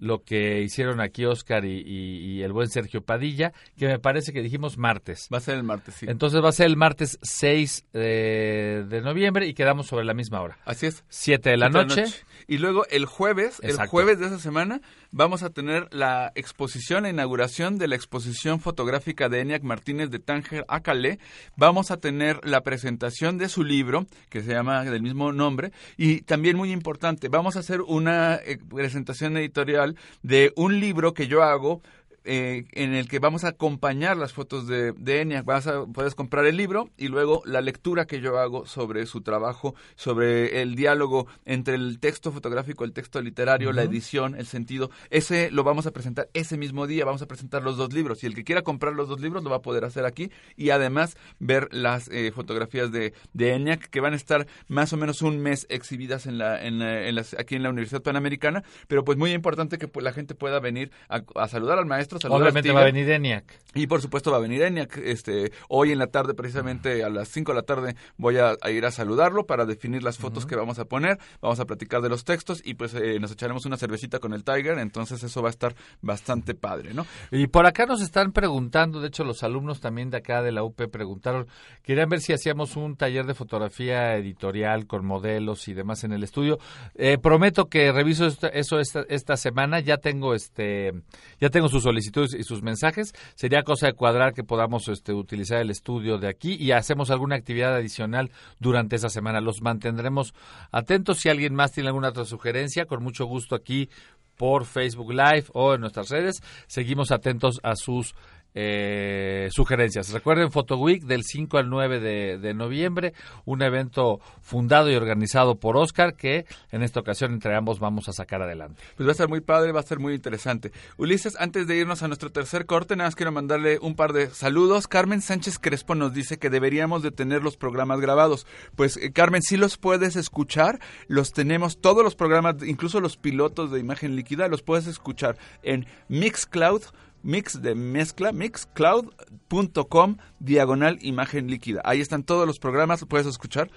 [0.00, 4.32] lo que hicieron aquí Oscar y, y- y el buen Sergio Padilla, que me parece
[4.32, 5.28] que dijimos martes.
[5.32, 6.06] Va a ser el martes, sí.
[6.08, 10.40] Entonces va a ser el martes 6 de, de noviembre y quedamos sobre la misma
[10.40, 10.58] hora.
[10.64, 11.04] Así es.
[11.08, 12.04] 7 de la noche.
[12.48, 14.80] Y luego el jueves, el jueves de esa semana,
[15.12, 20.18] vamos a tener la exposición, la inauguración de la exposición fotográfica de Eniac Martínez de
[20.18, 21.18] Tánger a Calais.
[21.56, 25.70] Vamos a tener la presentación de su libro, que se llama del mismo nombre.
[25.96, 29.89] Y también muy importante, vamos a hacer una eh, presentación editorial
[30.22, 31.82] de un libro que yo hago
[32.24, 35.42] eh, en el que vamos a acompañar las fotos de, de Enya.
[35.42, 39.20] Vas a, puedes comprar el libro y luego la lectura que yo hago sobre su
[39.22, 44.90] trabajo, sobre el diálogo entre el texto fotográfico, el texto literario, la edición, el sentido.
[45.10, 47.04] Ese lo vamos a presentar ese mismo día.
[47.04, 48.22] Vamos a presentar los dos libros.
[48.22, 50.70] Y el que quiera comprar los dos libros lo va a poder hacer aquí y
[50.70, 55.22] además ver las eh, fotografías de, de ENIAC que van a estar más o menos
[55.22, 58.62] un mes exhibidas en la, en la- en las- aquí en la Universidad Panamericana.
[58.88, 62.09] Pero pues muy importante que pues, la gente pueda venir a, a saludar al maestro.
[62.40, 63.60] Obviamente va a venir ENIAC.
[63.74, 64.96] Y por supuesto va a venir ENIAC.
[64.98, 68.70] Este, hoy en la tarde, precisamente a las 5 de la tarde, voy a, a
[68.70, 71.18] ir a saludarlo para definir las fotos que vamos a poner.
[71.40, 74.42] Vamos a platicar de los textos y pues eh, nos echaremos una cervecita con el
[74.42, 74.78] Tiger.
[74.78, 77.06] Entonces eso va a estar bastante padre, ¿no?
[77.30, 80.64] Y por acá nos están preguntando, de hecho los alumnos también de acá de la
[80.64, 81.46] UP preguntaron,
[81.84, 86.24] querían ver si hacíamos un taller de fotografía editorial con modelos y demás en el
[86.24, 86.58] estudio.
[86.96, 90.92] Eh, prometo que reviso esta- eso esta, esta semana, ya tengo este,
[91.40, 93.12] ya tengo su solicitud y sus mensajes.
[93.34, 97.36] Sería cosa de cuadrar que podamos este, utilizar el estudio de aquí y hacemos alguna
[97.36, 99.40] actividad adicional durante esa semana.
[99.40, 100.34] Los mantendremos
[100.72, 101.18] atentos.
[101.18, 103.88] Si alguien más tiene alguna otra sugerencia, con mucho gusto aquí
[104.36, 106.40] por Facebook Live o en nuestras redes.
[106.66, 108.14] Seguimos atentos a sus
[108.54, 110.10] eh, sugerencias.
[110.12, 115.76] Recuerden Photo Week del 5 al 9 de, noviembre, un evento fundado y organizado por
[115.76, 118.82] Oscar que en esta ocasión entre ambos vamos a sacar adelante.
[118.96, 120.72] Pues va a ser muy padre, va a ser muy interesante.
[120.96, 124.30] Ulises, antes de irnos a nuestro tercer corte, nada más quiero mandarle un par de
[124.30, 124.88] saludos.
[124.88, 128.46] Carmen Sánchez Crespo nos dice que deberíamos de tener los programas grabados.
[128.74, 133.70] Pues eh, Carmen, si los puedes escuchar, los tenemos, todos los programas, incluso los pilotos
[133.70, 136.82] de imagen líquida, los puedes escuchar en Mixcloud
[137.22, 141.80] mix de mezcla, mixcloud.com, diagonal imagen líquida.
[141.84, 143.70] Ahí están todos los programas, lo puedes escuchar.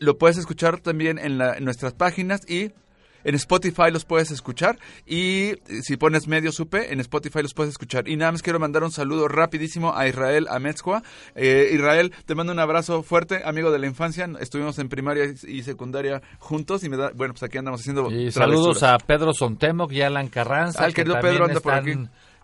[0.00, 2.72] Lo puedes escuchar también en, la, en nuestras páginas y
[3.24, 8.08] en Spotify los puedes escuchar y si pones medio supe, en Spotify los puedes escuchar.
[8.08, 11.02] Y nada más quiero mandar un saludo rapidísimo a Israel Ametzcoa.
[11.34, 14.28] Eh, Israel, te mando un abrazo fuerte, amigo de la infancia.
[14.40, 18.10] Estuvimos en primaria y secundaria juntos y me da, bueno, pues aquí andamos haciendo.
[18.10, 20.84] Y saludos a Pedro Sontemoc y Alan Carranza.
[20.84, 21.94] Al querido Pedro anda por aquí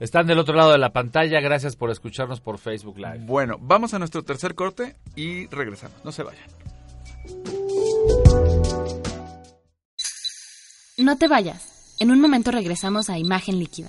[0.00, 1.40] están del otro lado de la pantalla.
[1.40, 3.20] Gracias por escucharnos por Facebook Live.
[3.20, 5.96] Bueno, vamos a nuestro tercer corte y regresamos.
[6.04, 6.44] No se vayan.
[10.98, 11.96] No te vayas.
[12.00, 13.88] En un momento regresamos a Imagen Líquida.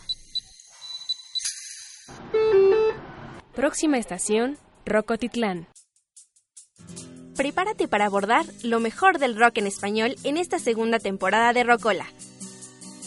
[3.56, 5.68] Próxima estación, Rocotitlán.
[7.36, 12.06] Prepárate para abordar lo mejor del rock en español en esta segunda temporada de Rocola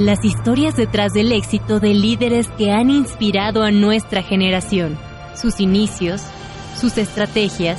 [0.00, 4.96] Las historias detrás del éxito de líderes que han inspirado a nuestra generación,
[5.34, 6.22] sus inicios,
[6.74, 7.78] sus estrategias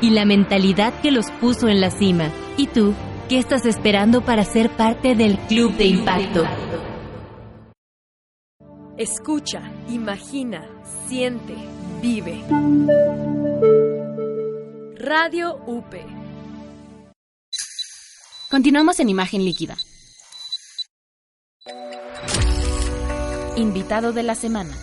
[0.00, 2.30] y la mentalidad que los puso en la cima.
[2.56, 2.94] ¿Y tú,
[3.28, 6.44] qué estás esperando para ser parte del Club de Impacto?
[8.96, 10.64] Escucha, imagina,
[11.08, 11.54] siente,
[12.00, 12.44] vive.
[14.98, 15.94] Radio UP.
[18.48, 19.76] Continuamos en imagen líquida.
[23.56, 24.76] Invitado de la semana.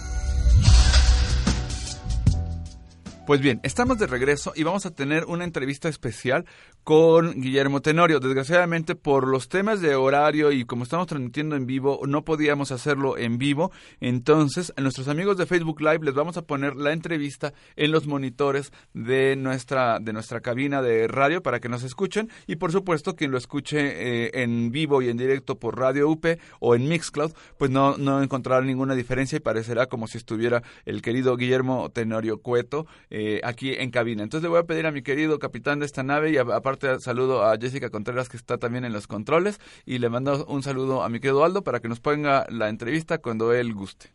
[3.25, 6.43] Pues bien, estamos de regreso y vamos a tener una entrevista especial
[6.83, 8.19] con Guillermo Tenorio.
[8.19, 13.17] Desgraciadamente por los temas de horario y como estamos transmitiendo en vivo, no podíamos hacerlo
[13.17, 13.71] en vivo.
[14.01, 18.07] Entonces, a nuestros amigos de Facebook Live les vamos a poner la entrevista en los
[18.07, 22.29] monitores de nuestra, de nuestra cabina de radio para que nos escuchen.
[22.45, 26.25] Y por supuesto, quien lo escuche eh, en vivo y en directo por Radio UP
[26.59, 31.01] o en Mixcloud, pues no, no encontrará ninguna diferencia y parecerá como si estuviera el
[31.01, 34.23] querido Guillermo Tenorio Cueto eh, aquí en cabina.
[34.23, 37.45] Entonces le voy a pedir a mi querido capitán de esta nave y aparte saludo
[37.45, 41.09] a Jessica Contreras que está también en los controles y le mando un saludo a
[41.09, 44.09] mi querido Aldo para que nos ponga la entrevista cuando él guste.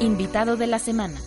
[0.00, 1.20] Invitado de la semana.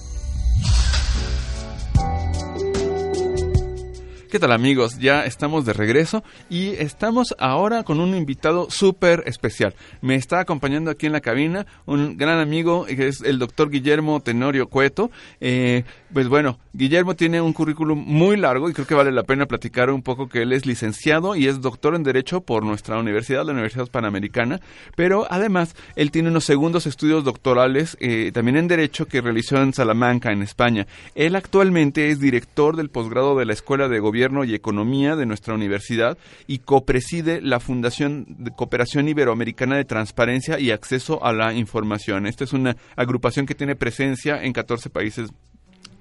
[4.31, 4.97] ¿Qué tal amigos?
[4.97, 9.75] Ya estamos de regreso y estamos ahora con un invitado súper especial.
[9.99, 14.21] Me está acompañando aquí en la cabina un gran amigo que es el doctor Guillermo
[14.21, 15.11] Tenorio Cueto.
[15.41, 19.45] Eh, pues bueno, Guillermo tiene un currículum muy largo y creo que vale la pena
[19.45, 23.45] platicar un poco que él es licenciado y es doctor en Derecho por nuestra universidad,
[23.45, 24.59] la Universidad Panamericana,
[24.95, 29.73] pero además él tiene unos segundos estudios doctorales eh, también en Derecho que realizó en
[29.73, 30.87] Salamanca, en España.
[31.15, 35.53] Él actualmente es director del posgrado de la Escuela de Gobierno y Economía de nuestra
[35.53, 42.27] universidad y copreside la Fundación de Cooperación Iberoamericana de Transparencia y Acceso a la Información.
[42.27, 45.29] Esta es una agrupación que tiene presencia en 14 países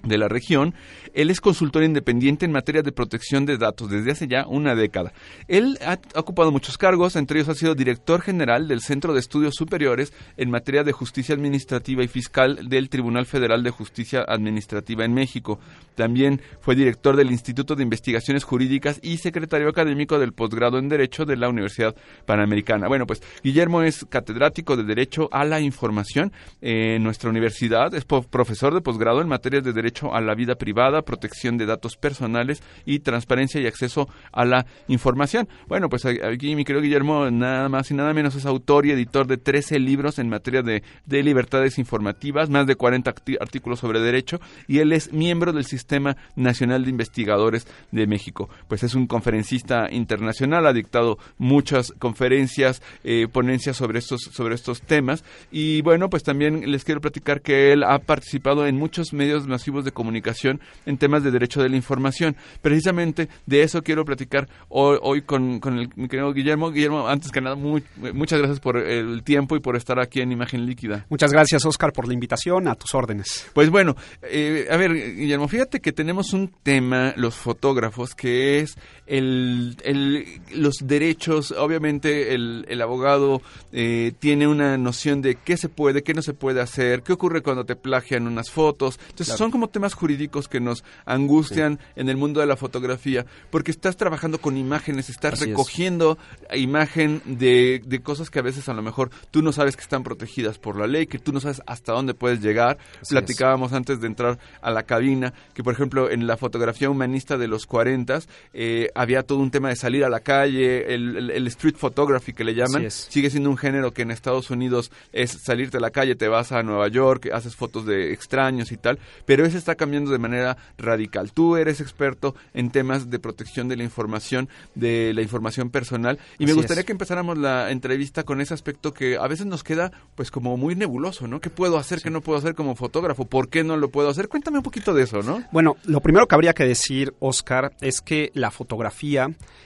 [0.03, 0.75] de la región.
[1.15, 5.13] Él es consultor independiente en materia de protección de datos desde hace ya una década.
[5.49, 9.55] Él ha ocupado muchos cargos, entre ellos ha sido director general del Centro de Estudios
[9.57, 15.15] Superiores en materia de justicia administrativa y fiscal del Tribunal Federal de Justicia Administrativa en
[15.15, 15.59] México.
[15.95, 21.25] También fue director del Instituto de Investigaciones Jurídicas y secretario académico del posgrado en Derecho
[21.25, 22.89] de la Universidad Panamericana.
[22.89, 28.75] Bueno, pues Guillermo es catedrático de Derecho a la Información en nuestra universidad, es profesor
[28.75, 32.63] de posgrado en materia de Derecho derecho a la vida privada, protección de datos personales
[32.85, 35.49] y transparencia y acceso a la información.
[35.67, 39.27] Bueno, pues aquí mi querido Guillermo, nada más y nada menos es autor y editor
[39.27, 44.41] de 13 libros en materia de, de libertades informativas, más de 40 artículos sobre derecho,
[44.69, 48.49] y él es miembro del Sistema Nacional de Investigadores de México.
[48.69, 54.83] Pues es un conferencista internacional, ha dictado muchas conferencias, eh, ponencias sobre estos, sobre estos
[54.83, 59.47] temas, y bueno, pues también les quiero platicar que él ha participado en muchos medios
[59.47, 62.37] masivos de comunicación en temas de derecho de la información.
[62.63, 66.71] Precisamente de eso quiero platicar hoy, con, con, el, mi querido Guillermo.
[66.71, 70.67] Guillermo, antes que nada, muchas gracias por el tiempo y por estar aquí en Imagen
[70.67, 71.07] Líquida.
[71.09, 72.69] Muchas gracias, Oscar, por la invitación.
[72.69, 73.51] A tus órdenes.
[73.53, 78.77] Pues bueno, eh, a ver, Guillermo, fíjate que tenemos un tema, los fotógrafos, que es
[79.11, 81.53] el, los derechos.
[81.53, 83.43] Obviamente, el, el abogado
[83.73, 87.43] eh, tiene una noción de qué se puede, qué no se puede hacer, qué ocurre
[87.43, 88.99] cuando te plagian unas fotos.
[89.11, 93.71] Entonces, son como temas jurídicos que nos angustian en el mundo de la fotografía, porque
[93.71, 96.19] estás trabajando con imágenes, estás recogiendo
[96.55, 100.03] imagen de, de cosas que a veces a lo mejor tú no sabes que están
[100.03, 102.79] protegidas por la ley, que tú no sabes hasta dónde puedes llegar.
[103.09, 107.49] Platicábamos antes de entrar a la cabina que, por ejemplo, en la fotografía humanista de
[107.49, 108.11] los 40
[108.53, 112.55] eh, había todo un tema de salir a la calle, el, street photography que le
[112.55, 116.29] llaman, sigue siendo un género que en Estados Unidos es salirte a la calle, te
[116.29, 120.19] vas a Nueva York, haces fotos de extraños y tal, pero ese está cambiando de
[120.19, 121.33] manera radical.
[121.33, 126.45] Tú eres experto en temas de protección de la información, de la información personal, y
[126.45, 130.31] me gustaría que empezáramos la entrevista con ese aspecto que a veces nos queda pues
[130.31, 131.41] como muy nebuloso, ¿no?
[131.41, 133.25] ¿Qué puedo hacer, qué no puedo hacer como fotógrafo?
[133.25, 134.29] ¿Por qué no lo puedo hacer?
[134.29, 135.43] Cuéntame un poquito de eso, ¿no?
[135.53, 138.90] Bueno, lo primero que habría que decir, Oscar, es que la fotografía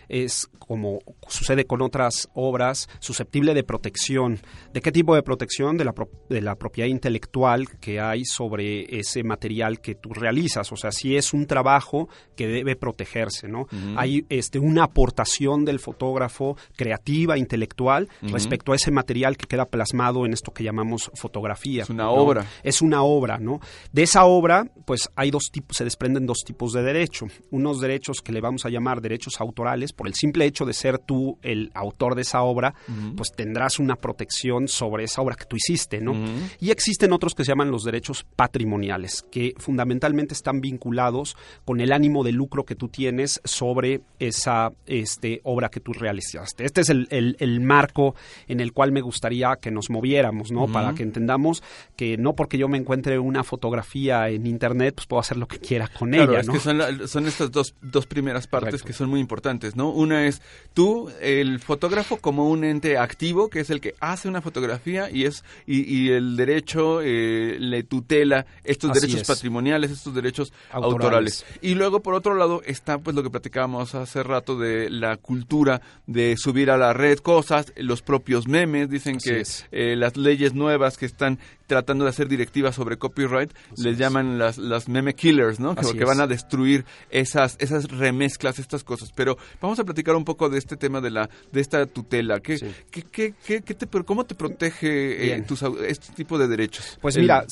[0.08, 4.40] es, como sucede con otras obras, susceptible de protección.
[4.72, 5.76] ¿De qué tipo de protección?
[5.76, 5.94] De la,
[6.28, 10.70] de la propiedad intelectual que hay sobre ese material que tú realizas.
[10.72, 13.66] O sea, si es un trabajo que debe protegerse, ¿no?
[13.96, 20.26] Hay este, una aportación del fotógrafo creativa, intelectual, respecto a ese material que queda plasmado
[20.26, 21.82] en esto que llamamos fotografía.
[21.82, 22.46] Es una obra.
[22.62, 23.60] Es una obra, ¿no?
[23.92, 27.26] De esa obra, pues hay dos tipos, se desprenden dos tipos de derecho.
[27.50, 30.98] Unos derechos que le vamos a llamar derechos autorales, por el simple hecho de ser
[30.98, 32.74] tú el autor de esa obra,
[33.16, 36.14] pues tendrás una protección sobre esa obra que tú hiciste, ¿no?
[36.58, 41.92] Y existen otros que se llaman los derechos patrimoniales, que fundamentalmente están vinculados con el
[41.92, 46.64] ánimo de lucro que tú tienes sobre esa este, obra que tú realizaste.
[46.64, 48.14] Este es el, el, marco
[48.48, 50.66] en el cual me gustaría que nos moviéramos, ¿no?
[50.66, 51.62] Para que entendamos
[51.96, 55.58] que no porque yo me encuentre una fotografía en internet, pues puedo hacer lo que
[55.58, 56.54] quiera con ella, ¿no?
[56.54, 59.90] Es que son, estas dos, dos primeras partes que son muy importantes, ¿no?
[59.90, 60.40] Una es
[60.72, 65.24] tú, el fotógrafo, como un ente activo, que es el que hace una fotografía y
[65.24, 71.44] es y, el derecho eh, le tutela estos derechos patrimoniales, estos derechos autorales.
[71.60, 75.80] Y luego, por otro lado, está pues lo que platicábamos hace rato de la cultura
[76.06, 79.42] de subir a la red cosas, los propios memes, dicen que
[79.72, 84.58] eh, las leyes nuevas que están tratando de hacer directivas sobre copyright, les llaman las,
[84.58, 85.74] las meme killers, ¿no?
[85.74, 89.12] Que, que van a destruir esas, esas remezclas, estas cosas.
[89.12, 92.40] Pero vamos a platicar un poco de este tema de la de esta tutela.
[92.40, 92.58] ¿Qué,
[92.90, 95.44] qué, qué, te, ¿Cómo te protege eh,
[95.88, 96.98] este tipo de derechos?
[97.00, 97.44] Pues mira,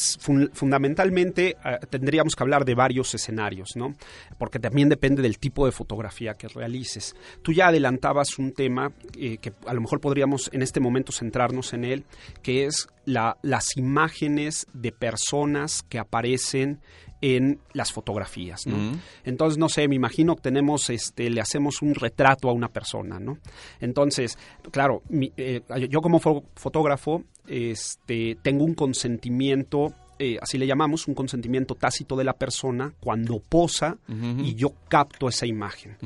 [0.52, 3.94] fundamentalmente eh, tendríamos que hablar de varios escenarios, ¿no?
[4.38, 7.14] Porque también depende del tipo de fotografía que realices.
[7.42, 11.72] Tú ya adelantabas un tema eh, que a lo mejor podríamos en este momento centrarnos
[11.72, 12.04] en él,
[12.42, 16.80] que es la, las imágenes de personas que aparecen
[17.22, 18.98] en las fotografías, ¿no?
[19.24, 23.20] Entonces, no sé, me imagino que tenemos, este, le hacemos un retrato a una persona,
[23.20, 23.38] ¿no?
[23.80, 24.36] Entonces,
[24.72, 31.74] claro, eh, yo como fotógrafo, este, tengo un consentimiento eh, así le llamamos, un consentimiento
[31.74, 33.98] tácito de la persona cuando posa
[34.38, 35.96] y yo capto esa imagen.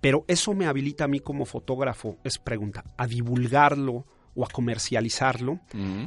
[0.00, 4.04] Pero eso me habilita a mí como fotógrafo, es pregunta, a divulgarlo
[4.36, 5.58] o a comercializarlo.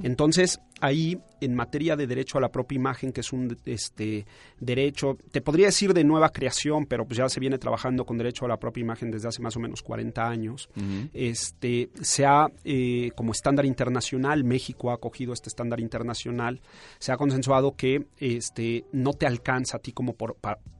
[0.03, 4.25] Entonces, ahí, en materia de derecho a la propia imagen, que es un este,
[4.59, 8.45] derecho, te podría decir de nueva creación, pero pues ya se viene trabajando con derecho
[8.45, 10.69] a la propia imagen desde hace más o menos 40 años.
[11.13, 16.61] este, se ha, eh, como estándar internacional, México ha acogido este estándar internacional,
[16.99, 20.37] se ha consensuado que este, no te alcanza a ti como por,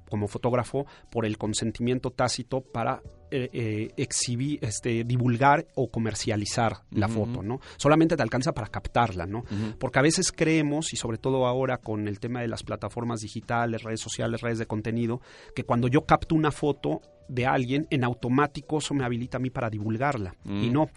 [0.10, 3.02] como fotógrafo por el consentimiento tácito para
[3.32, 7.60] eh, eh, exhibir, este, divulgar o comercializar la foto, ¿no?
[7.78, 9.44] Solamente te alcanza para captarla, ¿no?
[9.78, 13.84] Porque a veces creemos, y sobre todo ahora con el tema de las plataformas digitales,
[13.84, 15.22] redes sociales, redes de contenido,
[15.56, 19.52] que cuando yo capto una foto de alguien, en automático eso me habilita a mí
[19.52, 20.36] para divulgarla.
[20.46, 20.90] Y no,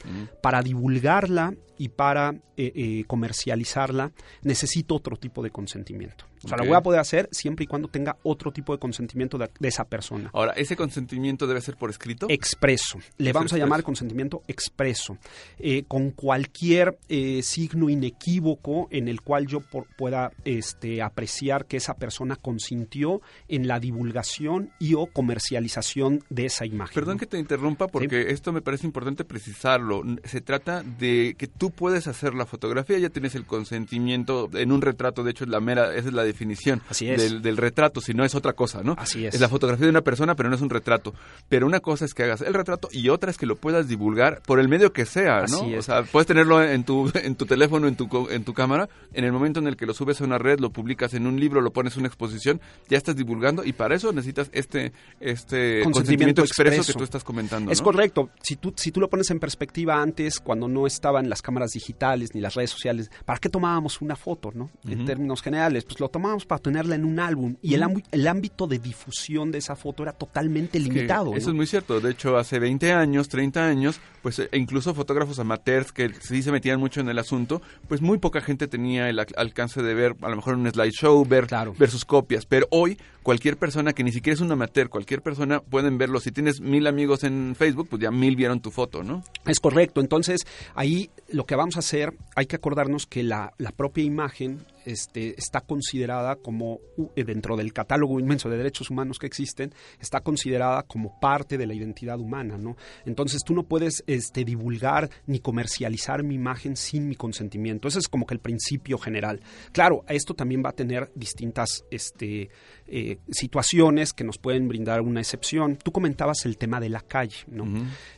[0.42, 4.10] para divulgarla y para eh, comercializarla
[4.42, 6.32] necesito otro tipo de consentimiento.
[6.45, 6.62] O sea, Ok.
[6.64, 9.68] lo voy a poder hacer siempre y cuando tenga otro tipo de consentimiento de, de
[9.68, 10.30] esa persona.
[10.32, 12.26] Ahora, ¿ese consentimiento debe ser por escrito?
[12.28, 12.99] Expreso.
[13.18, 15.18] Le vamos a llamar consentimiento expreso.
[15.59, 21.76] eh, con cualquier eh, signo inequívoco en el cual yo por- pueda este, apreciar que
[21.76, 26.95] esa persona consintió en la divulgación y o comercialización de esa imagen.
[26.95, 30.03] Perdón que te interrumpa porque esto me parece importante precisarlo.
[30.24, 34.82] Se trata de que tú puedes hacer la fotografía, ya tienes el consentimiento en un
[34.82, 37.20] retrato, de hecho es la mera, esa es la definición Así es.
[37.20, 38.95] Del, del retrato, si no es otra cosa, ¿no?
[38.99, 39.35] Así es.
[39.35, 41.14] Es la fotografía de una persona, pero no es un retrato.
[41.49, 44.43] Pero una cosa es que hagas el retrato y otra es que lo puedas divulgar
[44.47, 45.62] por el medio que sea, ¿no?
[45.62, 45.78] Así es.
[45.78, 49.24] O sea, puedes tenerlo en tu, en tu teléfono, en tu, en tu cámara, en
[49.24, 51.61] el momento en el que lo subes a una red, lo publicas en un libro,
[51.61, 56.43] lo pones en una exposición, ya estás divulgando y para eso necesitas este, este consentimiento,
[56.43, 57.70] expreso, que tú estás comentando.
[57.70, 57.85] Es ¿no?
[57.85, 58.30] correcto.
[58.43, 62.30] Si tú, si tú lo pones en perspectiva antes, cuando no estaban las cámaras digitales
[62.35, 64.70] ni las redes sociales, ¿para qué tomábamos una foto, no?
[64.87, 68.68] En términos generales, pues lo tomábamos para tenerla en un álbum y el, el ámbito
[68.68, 71.34] de difusión de esa foto era totalmente que limitado.
[71.34, 71.52] Eso ¿no?
[71.52, 72.00] es muy cierto.
[72.00, 76.52] De hecho, hace 20 años, 30 años, pues eh, incluso fotógrafos amateurs que sí se
[76.52, 80.14] metían mucho en el asunto, pues muy poca gente tenía el al- alcance de ver
[80.22, 82.46] a lo mejor un slideshow, ver, ver sus copias.
[82.46, 86.20] Pero hoy, cualquier persona que ni siquiera es un amateur, cualquier persona pueden verlo.
[86.20, 89.22] Si tienes mil amigos en Facebook, pues ya mil vieron tu foto, ¿no?
[89.46, 90.00] Es correcto.
[90.00, 90.40] Entonces,
[90.74, 95.34] ahí lo que vamos a hacer, hay que acordarnos que la, la propia imagen este,
[95.38, 96.80] está considerada como,
[97.16, 101.66] eh, dentro del catálogo inmenso de derechos humanos que existen, está considerada como parte de
[101.66, 102.76] la identidad humana, ¿no?
[103.04, 107.88] Entonces, tú no puedes este, divulgar ni comercializar mi imagen sin mi consentimiento.
[107.88, 109.40] Ese es como que el principio general.
[109.72, 112.50] Claro, esto también va a tener distintas este,
[112.86, 115.76] eh, situaciones que nos pueden brindar una excepción.
[115.76, 117.64] Tú comentabas el tema de la calle, ¿no?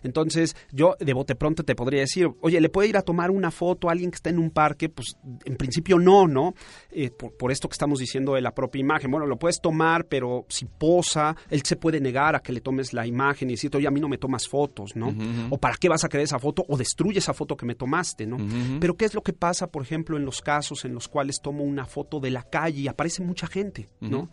[0.02, 3.50] Entonces, yo de bote pronto te podría decir, oye, ¿le puede ir a tomar una
[3.50, 4.88] foto a alguien que está en un parque?
[4.88, 6.54] Pues en principio no, ¿no?
[6.90, 9.10] Eh, por, por esto que estamos diciendo de la propia imagen.
[9.10, 12.92] Bueno, lo puedes tomar, pero si posa, él se puede negar a que le tomes
[12.92, 15.14] la imagen y decirte, oye, a mí no me tomas fotos, ¿no?
[15.50, 18.26] O para qué vas a querer esa foto o destruye esa foto que me tomaste,
[18.26, 18.36] ¿no?
[18.80, 21.64] Pero ¿qué es lo que pasa, por ejemplo, en los casos en los cuales tomo
[21.64, 24.18] una foto de la calle y aparece mucha gente, ¿no?
[24.18, 24.28] Ujú.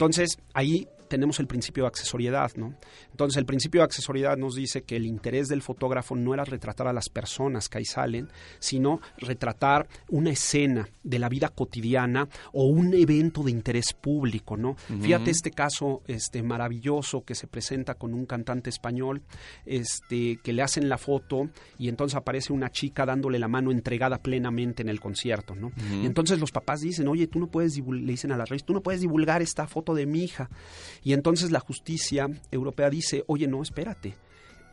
[0.00, 2.74] Entonces, ahí tenemos el principio de accesoriedad, ¿no?
[3.20, 6.86] Entonces, el principio de accesoriedad nos dice que el interés del fotógrafo no era retratar
[6.86, 12.64] a las personas que ahí salen, sino retratar una escena de la vida cotidiana o
[12.64, 14.70] un evento de interés público, ¿no?
[14.70, 15.02] Ujú.
[15.02, 19.20] Fíjate este caso este maravilloso que se presenta con un cantante español,
[19.66, 24.16] este que le hacen la foto y entonces aparece una chica dándole la mano entregada
[24.22, 25.72] plenamente en el concierto, ¿no?
[26.02, 28.68] Y entonces los papás dicen, oye, tú no puedes divul-", le dicen a la revista,
[28.68, 30.48] tú no puedes divulgar esta foto de mi hija.
[31.02, 34.14] Y entonces la justicia europea dice, oye, no, espérate.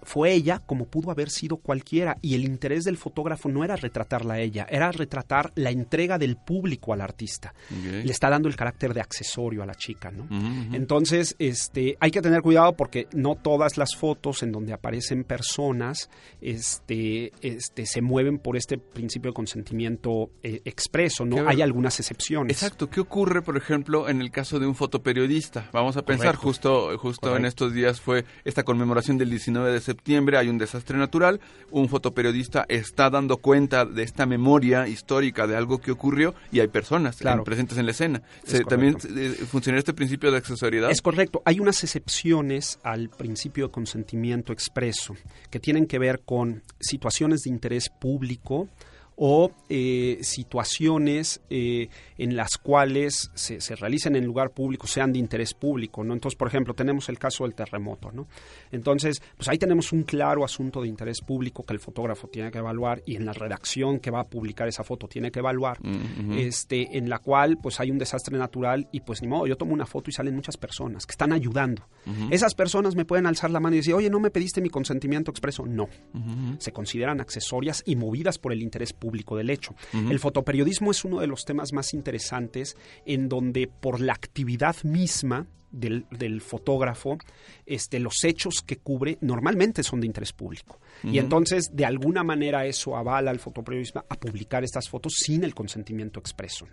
[0.03, 4.35] Fue ella como pudo haber sido cualquiera y el interés del fotógrafo no era retratarla
[4.35, 7.53] a ella, era retratar la entrega del público al artista.
[7.69, 10.27] Le está dando el carácter de accesorio a la chica, ¿no?
[10.73, 16.09] Entonces, este, hay que tener cuidado porque no todas las fotos en donde aparecen personas,
[16.41, 21.47] este, este, se mueven por este principio de consentimiento eh, expreso, ¿no?
[21.47, 22.57] Hay algunas excepciones.
[22.57, 22.89] Exacto.
[22.89, 25.69] ¿Qué ocurre, por ejemplo, en el caso de un fotoperiodista?
[25.73, 26.47] Vamos a pensar, Correcto.
[26.47, 30.97] justo, justo en estos días fue esta conmemoración del 19 de septiembre, hay un desastre
[30.97, 31.39] natural,
[31.71, 36.67] un fotoperiodista está dando cuenta de esta memoria histórica de algo que ocurrió y hay
[36.67, 37.43] personas Claro.
[37.43, 38.21] presentes en la escena.
[38.45, 40.91] Es Se- también eh, funciona este principio de accesoriedad.
[40.91, 41.41] Es correcto.
[41.45, 45.15] Hay unas excepciones al principio de consentimiento expreso
[45.49, 48.67] que tienen que ver con situaciones de interés público
[49.19, 55.19] o eh, situaciones eh, en las cuales se, se realicen en lugar público, sean de
[55.19, 56.13] interés público, ¿no?
[56.13, 58.27] Entonces, por ejemplo, tenemos el caso del terremoto, ¿no?
[58.71, 62.59] Entonces, pues ahí tenemos un claro asunto de interés público que el fotógrafo tiene que
[62.59, 66.29] evaluar y en la redacción que va a publicar esa foto tiene que evaluar, Mm,
[66.29, 66.33] ujú.
[66.39, 69.73] este, en la cual pues hay un desastre natural y pues ni modo, yo tomo
[69.73, 71.87] una foto y salen muchas personas que están ayudando.
[72.05, 72.27] Ujú.
[72.31, 75.31] Esas personas me pueden alzar la mano y decir, oye, ¿no me pediste mi consentimiento
[75.31, 75.65] expreso?
[75.65, 75.83] No.
[76.13, 76.55] Ujú.
[76.59, 79.75] Se consideran accesorias y movidas por el interés público del hecho.
[79.93, 85.47] El fotoperiodismo es uno de los temas más interesantes en donde por la actividad misma
[85.71, 87.17] del, del fotógrafo,
[87.65, 90.79] este, los hechos que cubre normalmente son de interés público.
[91.03, 95.53] Y entonces, de alguna manera, eso avala al fotoperiodismo a publicar estas fotos sin el
[95.53, 96.67] consentimiento expreso.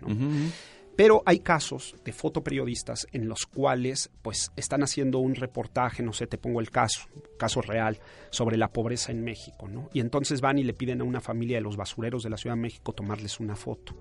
[0.95, 6.25] Pero hay casos de fotoperiodistas en los cuales pues están haciendo un reportaje, no sé,
[6.27, 7.01] te pongo el caso,
[7.37, 9.89] caso real, sobre la pobreza en México, ¿no?
[9.93, 12.55] Y entonces van y le piden a una familia de los basureros de la Ciudad
[12.55, 13.95] de México tomarles una foto.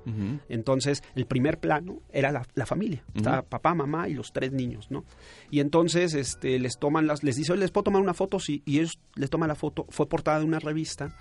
[0.49, 3.03] Entonces, el primer plano era la, la familia.
[3.15, 3.49] Estaba Ujú.
[3.49, 5.05] papá, mamá y los tres niños, ¿no?
[5.51, 8.39] Y entonces este, les toman las, les dice, "Oye, ¿les puedo tomar una foto?
[8.39, 11.17] Sí, y ellos les toman la foto, fue portada de una revista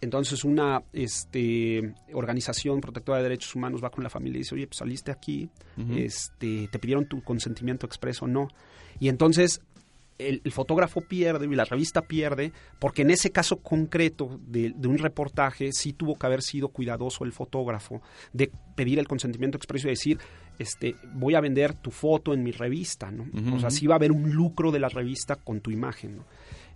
[0.00, 4.66] entonces una este, organización protectora de derechos humanos va con la familia y dice, oye,
[4.66, 5.48] pues saliste aquí,
[5.94, 8.48] este, te pidieron tu consentimiento expreso, no.
[8.98, 9.60] Y entonces
[10.18, 15.72] el, fotógrafo pierde y la revista pierde, porque en ese caso concreto de, un reportaje
[15.72, 20.18] sí tuvo que haber sido cuidadoso el fotógrafo de pedir el consentimiento expreso y decir,
[20.58, 23.26] este, voy a vender tu foto en mi revista, ¿no?
[23.54, 26.24] O sea, sí va a haber un lucro de la revista con tu imagen, ¿no?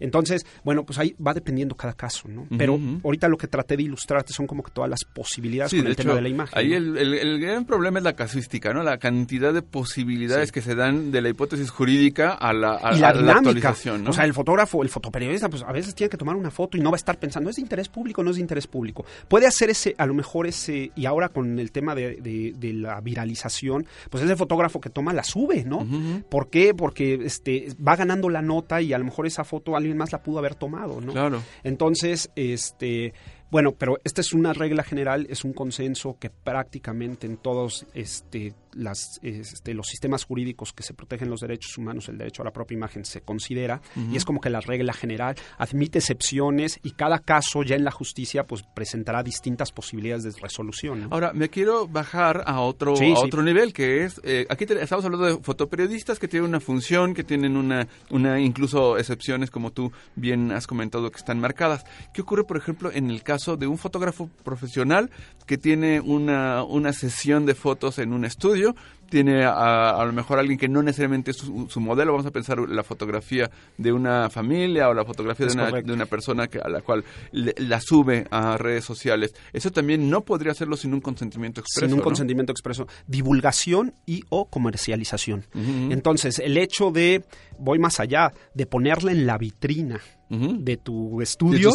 [0.00, 2.46] Entonces, bueno, pues ahí va dependiendo cada caso, ¿no?
[2.56, 5.96] Pero ahorita lo que traté de ilustrarte son como que todas las posibilidades con el
[5.96, 6.58] tema de la imagen.
[6.58, 8.82] Ahí el, gran problema es la casuística, ¿no?
[8.82, 13.08] La cantidad de posibilidades que se dan de la hipótesis jurídica a la, a, la,
[13.10, 14.10] actualización, ¿no?
[14.10, 16.80] O sea, el fotógrafo, el fotoperiodista, pues a veces tiene que tomar una foto y
[16.80, 19.04] no va a estar pensando, ¿es de interés público o no es de interés público?
[19.28, 23.86] Puede hacer ese, a lo mejor ese, y ahora con el tema de, la viralización,
[24.08, 25.86] pues es el fotógrafo que toma la sube, ¿no?
[26.28, 26.74] ¿Por qué?
[26.74, 30.22] Porque este, va ganando la nota y a lo mejor esa foto alguien más la
[30.22, 31.12] pudo haber tomado, ¿no?
[31.12, 31.42] Claro.
[31.62, 33.12] Entonces, este,
[33.50, 38.54] bueno, pero esta es una regla general, es un consenso que prácticamente en todos este,
[38.74, 42.52] las, este, los sistemas jurídicos que se protegen los derechos humanos, el derecho a la
[42.52, 47.18] propia imagen se considera y es como que la regla general admite excepciones y cada
[47.18, 51.08] caso ya en la justicia pues presentará distintas posibilidades de resolución.
[51.10, 55.42] Ahora, me quiero bajar a otro, otro nivel que es, eh, aquí estamos hablando de
[55.42, 60.66] fotoperiodistas que tienen una función, que tienen una, una, incluso excepciones como tú bien has
[60.66, 61.84] comentado que están marcadas.
[62.12, 65.10] ¿Qué ocurre, por ejemplo, en el caso de un fotógrafo profesional
[65.46, 68.59] que tiene una, una sesión de fotos en un estudio?
[68.60, 68.74] You.
[69.10, 72.82] Tiene a, lo mejor alguien que no necesariamente es su, modelo, vamos a pensar la
[72.82, 76.80] fotografía de una familia o la fotografía de una, de una, persona que, a la
[76.80, 79.34] cual la sube a redes sociales.
[79.52, 81.86] Eso también no podría hacerlo sin un consentimiento expreso.
[81.86, 82.86] Sin un consentimiento expreso.
[83.06, 85.46] Divulgación y o comercialización.
[85.54, 87.24] Entonces, el hecho de,
[87.58, 90.00] voy más allá, de ponerla en la vitrina
[90.30, 91.72] de, tu estudio,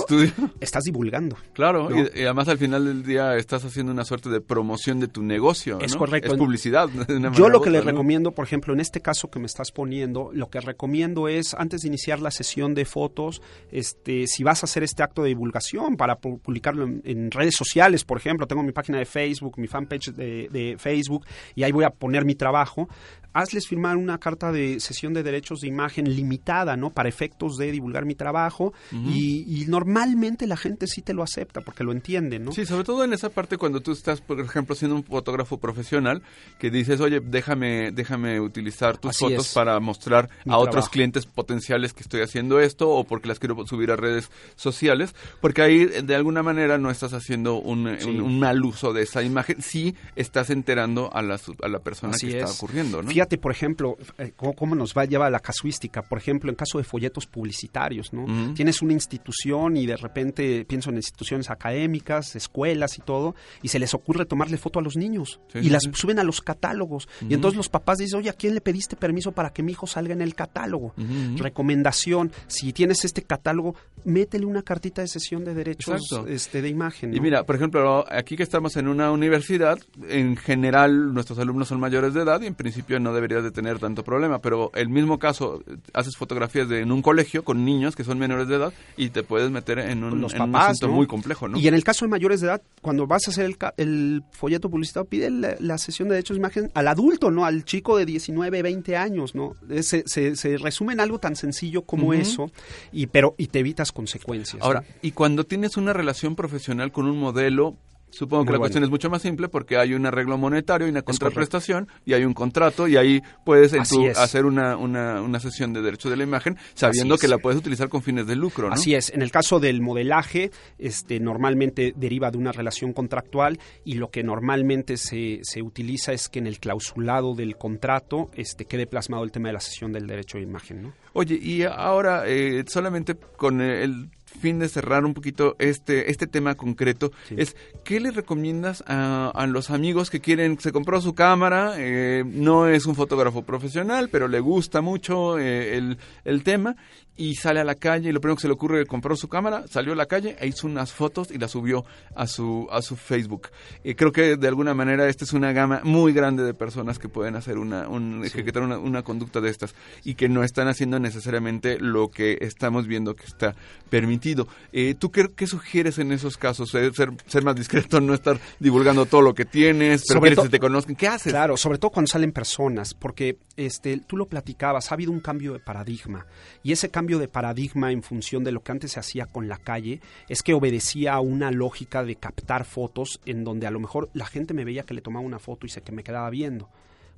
[0.62, 1.36] estás divulgando.
[1.54, 5.24] Claro, y, además al final del día estás haciendo una suerte de promoción de tu
[5.24, 5.80] negocio.
[5.82, 6.32] Es correcto.
[6.32, 6.90] Es publicidad.
[7.34, 10.50] Yo lo que le recomiendo, por ejemplo, en este caso que me estás poniendo, lo
[10.50, 14.84] que recomiendo es, antes de iniciar la sesión de fotos, este, si vas a hacer
[14.84, 19.06] este acto de divulgación para publicarlo en, redes sociales, por ejemplo, tengo mi página de
[19.06, 22.88] Facebook, mi fanpage de, de Facebook, y ahí voy a poner mi trabajo,
[23.36, 26.90] hazles firmar una carta de sesión de derechos de imagen limitada, ¿no?
[26.90, 31.84] Para efectos de divulgar mi trabajo y, normalmente la gente sí te lo acepta porque
[31.84, 32.52] lo entiende, ¿no?
[32.52, 36.22] Sí, sobre todo en esa parte cuando tú estás, por ejemplo, siendo un fotógrafo profesional
[36.60, 42.04] que dices, oye, déjame, déjame utilizar tus fotos para mostrar a otros clientes potenciales que
[42.04, 46.42] estoy haciendo esto o porque las quiero subir a redes sociales, porque ahí de alguna
[46.42, 51.40] manera no estás haciendo un, mal uso de esa imagen, sí estás enterando a la,
[51.64, 53.12] a la persona que está ocurriendo, ¿no?
[53.26, 56.02] Por ejemplo, eh, cómo, nos va a llevar la casuística.
[56.02, 58.54] Por ejemplo, en caso de folletos publicitarios, ¿no?
[58.54, 63.80] Tienes una institución y de repente pienso en instituciones académicas, escuelas y todo, y se
[63.80, 67.08] les ocurre tomarle foto a los niños y las suben a los catálogos.
[67.28, 69.88] Y entonces los papás dicen, oye, ¿a quién le pediste permiso para que mi hijo
[69.88, 70.94] salga en el catálogo?
[71.38, 77.14] Recomendación, si tienes este catálogo, métele una cartita de sesión de derechos este, de imagen.
[77.14, 81.80] Y mira, por ejemplo, aquí que estamos en una universidad, en general nuestros alumnos son
[81.80, 85.18] mayores de edad y en principio no deberías de tener tanto problema, pero el mismo
[85.18, 85.64] caso,
[85.94, 89.24] haces fotografías de, en un colegio con niños que son menores de edad y te
[89.24, 91.58] puedes meter en un, Los papás, muy complejo, ¿no?
[91.58, 94.70] Y en el caso de mayores de edad, cuando vas a hacer el, el folleto
[94.70, 97.46] publicitario, pide la, sesión de derechos de imagen al adulto, ¿no?
[97.46, 99.56] Al chico de 19, 20 años, ¿no?
[99.82, 102.52] Se, se, resume en algo tan sencillo como eso,
[102.92, 104.62] y, pero, y te evitas consecuencias.
[104.62, 107.76] Ahora, y cuando tienes una relación profesional con un modelo,
[108.10, 111.02] Supongo que la cuestión es mucho más simple porque hay un arreglo monetario y una
[111.02, 116.10] contraprestación y hay un contrato y ahí puedes hacer una, una, una, sesión de derecho
[116.10, 118.70] de la imagen sabiendo que la puedes utilizar con fines de lucro.
[118.70, 118.74] ¿no?
[118.74, 119.10] Así es.
[119.10, 124.24] En el caso del modelaje, este, normalmente deriva de una relación contractual y lo que
[124.24, 129.32] normalmente se, se utiliza es que en el clausulado del contrato este, quede plasmado el
[129.32, 130.84] tema de la sesión del derecho de imagen.
[130.84, 130.94] ¿no?
[131.14, 136.56] Oye, y ahora eh, solamente con el fin de cerrar un poquito este, este tema
[136.56, 141.74] concreto, es ¿qué le recomiendas a, a, los amigos que quieren, se compró su cámara,
[141.78, 146.76] eh, no es un fotógrafo profesional, pero le gusta mucho eh, el, el tema
[147.18, 149.66] y sale a la calle y lo primero que se le ocurre compró su cámara,
[149.70, 152.96] salió a la calle e hizo unas fotos y las subió a su a su
[152.96, 153.50] Facebook.
[153.84, 157.08] Y creo que de alguna manera esta es una gama muy grande de personas que
[157.08, 161.00] pueden hacer una un, ejecutar una, una, conducta de estas y que no están haciendo
[161.00, 163.56] necesariamente lo que estamos viendo que está
[163.90, 164.48] permitido sentido.
[164.72, 166.74] Eh, ¿Tú qué, qué, sugieres en esos casos?
[166.76, 170.50] Eh, ser, ser, más discreto, no estar divulgando todo lo que tienes, pero que se
[170.50, 170.96] te conozcan.
[170.96, 171.32] ¿Qué haces?
[171.32, 175.54] Claro, sobre todo cuando salen personas, porque este, tú lo platicabas, ha habido un cambio
[175.54, 176.26] de paradigma.
[176.64, 179.58] Y ese cambio de paradigma en función de lo que antes se hacía con la
[179.58, 184.10] calle es que obedecía a una lógica de captar fotos en donde a lo mejor
[184.14, 186.70] la gente me veía que le tomaba una foto y se que me quedaba viendo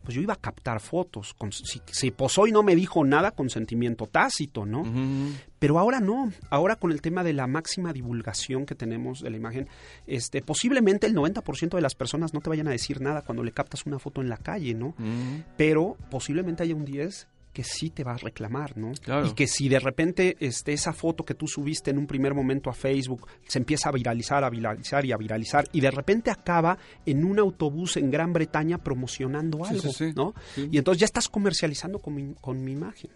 [0.03, 1.33] pues yo iba a captar fotos.
[1.33, 4.83] Con, si, si, posó y no me dijo nada, consentimiento tácito, ¿no?
[5.59, 6.31] Pero ahora no.
[6.49, 9.67] Ahora con el tema de la máxima divulgación que tenemos de la imagen,
[10.05, 13.51] este, posiblemente el 90% de las personas no te vayan a decir nada cuando le
[13.51, 14.95] captas una foto en la calle, ¿no?
[15.57, 17.27] Pero posiblemente haya un 10
[17.57, 18.91] que sí te va a reclamar, ¿no?
[19.25, 22.69] Y que si de repente este, esa foto que tú subiste en un primer momento
[22.69, 26.77] a Facebook se empieza a viralizar, a viralizar y a viralizar y de repente acaba
[27.03, 30.35] en un autobús en Gran Bretaña promocionando algo, ¿no?
[30.55, 33.09] Y entonces ya estás comercializando con mi, con mi imagen.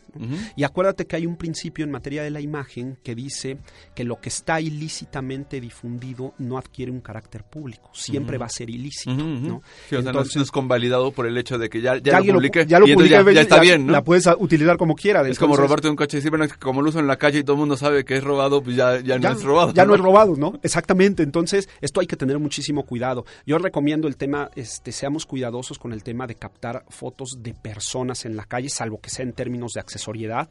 [0.55, 3.59] Y acuérdate que hay un principio en materia de la imagen que dice
[3.93, 8.71] que lo que está ilícitamente difundido no adquiere un carácter público, siempre va a ser
[8.71, 9.61] ilícito, ¿no?
[9.91, 12.87] entonces, no es convalidado por el hecho de que ya, ya, lo publiqué, ya, lo
[12.87, 13.91] y ya, está bien, ¿no?
[13.91, 15.27] La puedes utilizar como quiera.
[15.27, 17.43] Es como robarte un coche y decir, bueno, como lo uso en la calle y
[17.43, 19.73] todo el mundo sabe que es robado, pues ya, ya, no es robado.
[19.73, 19.95] Ya ¿no?
[19.95, 20.59] es robado, ¿no?
[20.63, 21.23] Exactamente.
[21.23, 23.25] Entonces, esto hay que tener muchísimo cuidado.
[23.45, 28.25] Yo recomiendo el tema, este, seamos cuidadosos con el tema de captar fotos de personas
[28.25, 30.49] en la calle, salvo que sea en términos de accesoriedad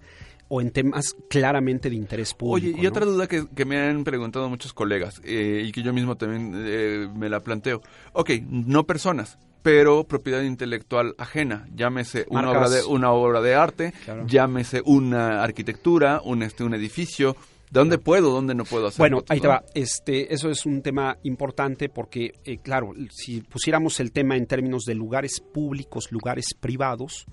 [0.48, 2.76] o en temas claramente de interés público.
[2.76, 5.92] Oye, y otra duda que, que, me han preguntado muchos colegas eh, y que yo
[5.92, 7.82] mismo también eh, me la planteo.
[8.12, 13.92] Ok, no personas, pero propiedad intelectual ajena, llámese una obra de una obra de arte,
[14.26, 17.36] llámese una arquitectura, un este un edificio,
[17.70, 18.98] ¿Dónde puedo, dónde no puedo hacer?
[18.98, 19.62] Bueno, ahí te va.
[19.74, 24.82] Este, eso es un tema importante porque, eh, claro, si pusiéramos el tema en términos
[24.84, 27.26] de lugares públicos, lugares privados,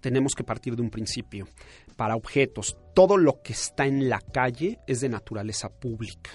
[0.00, 1.46] tenemos que partir de un principio.
[1.94, 6.30] Para objetos, todo lo que está en la calle es de naturaleza pública.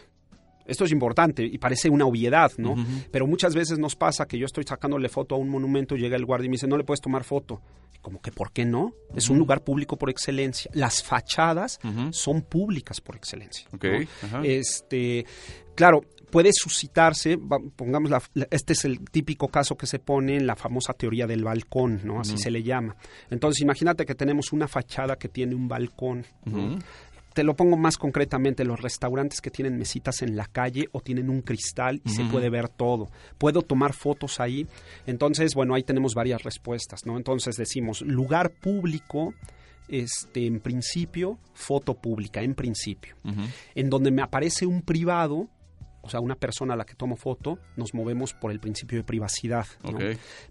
[0.68, 2.76] Esto es importante y parece una obviedad, ¿no?
[3.12, 6.26] Pero muchas veces nos pasa que yo estoy sacándole foto a un monumento, llega el
[6.26, 7.62] guardia y me dice, no le puedes tomar foto.
[8.02, 8.94] Como que, ¿por qué no?
[9.16, 10.72] Es un lugar público por excelencia.
[10.74, 11.80] Las fachadas
[12.12, 13.68] son públicas por excelencia.
[14.44, 15.26] Este,
[15.76, 17.38] claro, puede suscitarse,
[17.76, 21.44] pongamos, la, este es el típico caso que se pone en la famosa teoría del
[21.44, 22.20] balcón, ¿no?
[22.20, 22.96] Así se le llama.
[23.30, 26.26] Entonces, imagínate que tenemos una fachada que tiene un balcón,
[27.38, 31.30] te lo pongo más concretamente, los restaurantes que tienen mesitas en la calle o tienen
[31.30, 33.12] un cristal y se puede ver todo.
[33.38, 34.66] ¿Puedo tomar fotos ahí?
[35.06, 37.16] Entonces, bueno, ahí tenemos varias respuestas, ¿no?
[37.16, 39.36] Entonces decimos, lugar público,
[39.88, 43.16] este, en principio, foto pública, en principio.
[43.76, 45.48] En donde me aparece un privado,
[46.08, 49.04] o sea, una persona a la que tomo foto, nos movemos por el principio de
[49.04, 49.66] privacidad.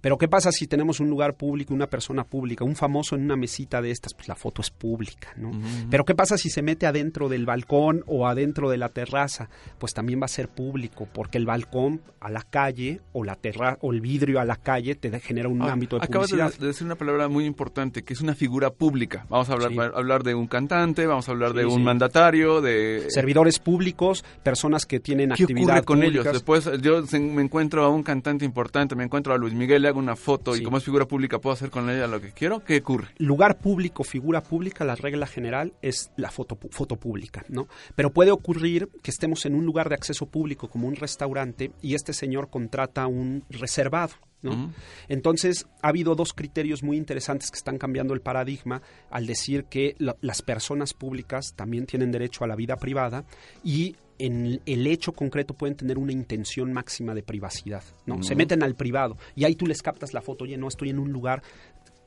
[0.00, 3.36] Pero ¿qué pasa si tenemos un lugar público, una persona pública, un famoso en una
[3.36, 4.12] mesita de estas?
[4.12, 5.50] Pues la foto es pública, ¿no?
[5.90, 9.48] Pero ¿qué pasa si se mete adentro del balcón o adentro de la terraza?
[9.78, 13.78] Pues también va a ser público, porque el balcón a la calle o la terra
[13.80, 16.46] o el vidrio a la calle te genera un ah, ámbito de publicidad.
[16.46, 19.24] Acabas de decir una palabra muy importante, que es una figura pública.
[19.30, 23.06] Vamos a hablar, hablar de un cantante, vamos a hablar de un mandatario, de...
[23.08, 26.24] Servidores públicos, personas que tienen ocurre con ellos?
[26.24, 29.98] Después yo me encuentro a un cantante importante, me encuentro a Luis Miguel, le hago
[29.98, 32.64] una foto y como es figura pública puedo hacer con ella lo que quiero.
[32.64, 33.08] ¿Qué ocurre?
[33.18, 37.68] Lugar público, figura pública, la regla general es la foto, foto pública, ¿no?
[37.94, 41.94] Pero puede ocurrir que estemos en un lugar de acceso público como un restaurante y
[41.94, 44.14] este señor contrata un reservado.
[44.42, 44.72] ¿no?
[45.08, 49.96] Entonces, ha habido dos criterios muy interesantes que están cambiando el paradigma al decir que
[49.98, 53.24] las personas públicas también tienen derecho a la vida privada
[53.64, 58.22] y en el hecho concreto pueden tener una intención máxima de privacidad, ¿no?
[58.22, 60.98] Se meten al privado y ahí tú les captas la foto, oye, no, estoy en
[60.98, 61.42] un lugar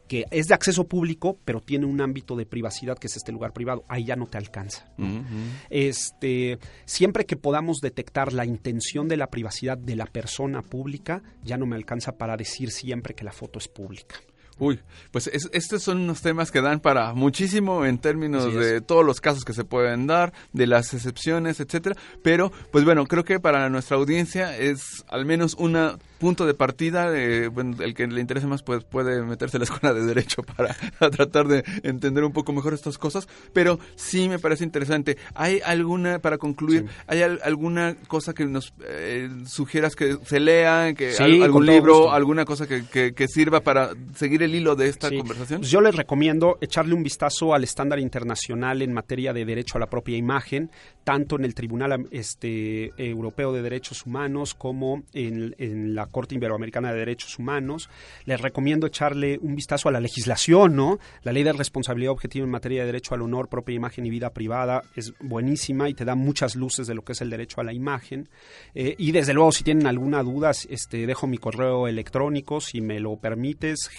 [0.10, 3.54] que es de acceso público, pero tiene un ámbito de privacidad que es este lugar
[3.54, 4.92] privado, ahí ya no te alcanza.
[5.70, 11.58] Este, siempre que podamos detectar la intención de la privacidad de la persona pública, ya
[11.58, 14.16] no me alcanza para decir siempre que la foto es pública.
[14.60, 14.80] Uy,
[15.12, 19.46] pues estos son unos temas que dan para muchísimo en términos de todos los casos
[19.46, 21.96] que se pueden dar, de las excepciones, etcétera.
[22.22, 27.10] Pero, pues bueno, creo que para nuestra audiencia es al menos una punto de partida,
[27.50, 30.76] bueno, el que le interese más pues puede meterse a la escuela de derecho para
[31.10, 35.18] tratar de entender un poco mejor estas cosas, pero sí me parece interesante.
[35.34, 41.16] ¿Hay alguna, para concluir, hay alguna cosa que nos eh, sugieras que se lea, que
[41.18, 45.62] algún libro, alguna cosa que, que, sirva para seguir el el hilo de esta conversación?
[45.62, 49.80] Pues yo les recomiendo echarle un vistazo al estándar internacional en materia de derecho a
[49.80, 50.72] la propia imagen,
[51.04, 56.92] tanto en el Tribunal este, Europeo de Derechos Humanos como en, en la Corte Iberoamericana
[56.92, 57.90] de Derechos Humanos.
[58.26, 61.00] Les recomiendo echarle un vistazo a la legislación, ¿no?
[61.24, 64.32] La ley de responsabilidad objetiva en materia de derecho al honor, propia imagen y vida
[64.32, 67.64] privada es buenísima y te da muchas luces de lo que es el derecho a
[67.64, 68.30] la imagen.
[68.76, 73.00] Eh, y desde luego, si tienen alguna duda, este, dejo mi correo electrónico, si me
[73.00, 73.90] lo permites,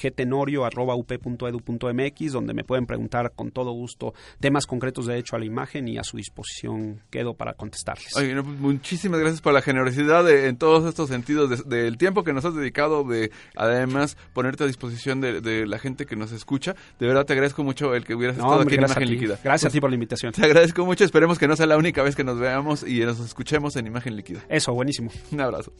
[0.40, 5.88] gtenorio.up.edu.mx, donde me pueden preguntar con todo gusto temas concretos de derecho a la imagen
[5.88, 8.16] y a su disposición quedo para contestarles.
[8.16, 12.44] Oye, pues, muchísimas gracias por la generosidad en todos estos sentidos del tiempo que nos
[12.44, 16.74] has dedicado, de además ponerte a disposición de, la gente que nos escucha.
[16.98, 19.38] De verdad te agradezco mucho el que hubieras estado aquí en Imagen Líquida.
[19.42, 20.32] Gracias a pues, ti por la invitación.
[20.32, 23.20] Te agradezco mucho, esperemos que no sea la única vez que nos veamos y nos
[23.20, 24.40] escuchemos en Imagen Líquida.
[24.48, 25.10] Eso, buenísimo.
[25.32, 25.72] Un abrazo.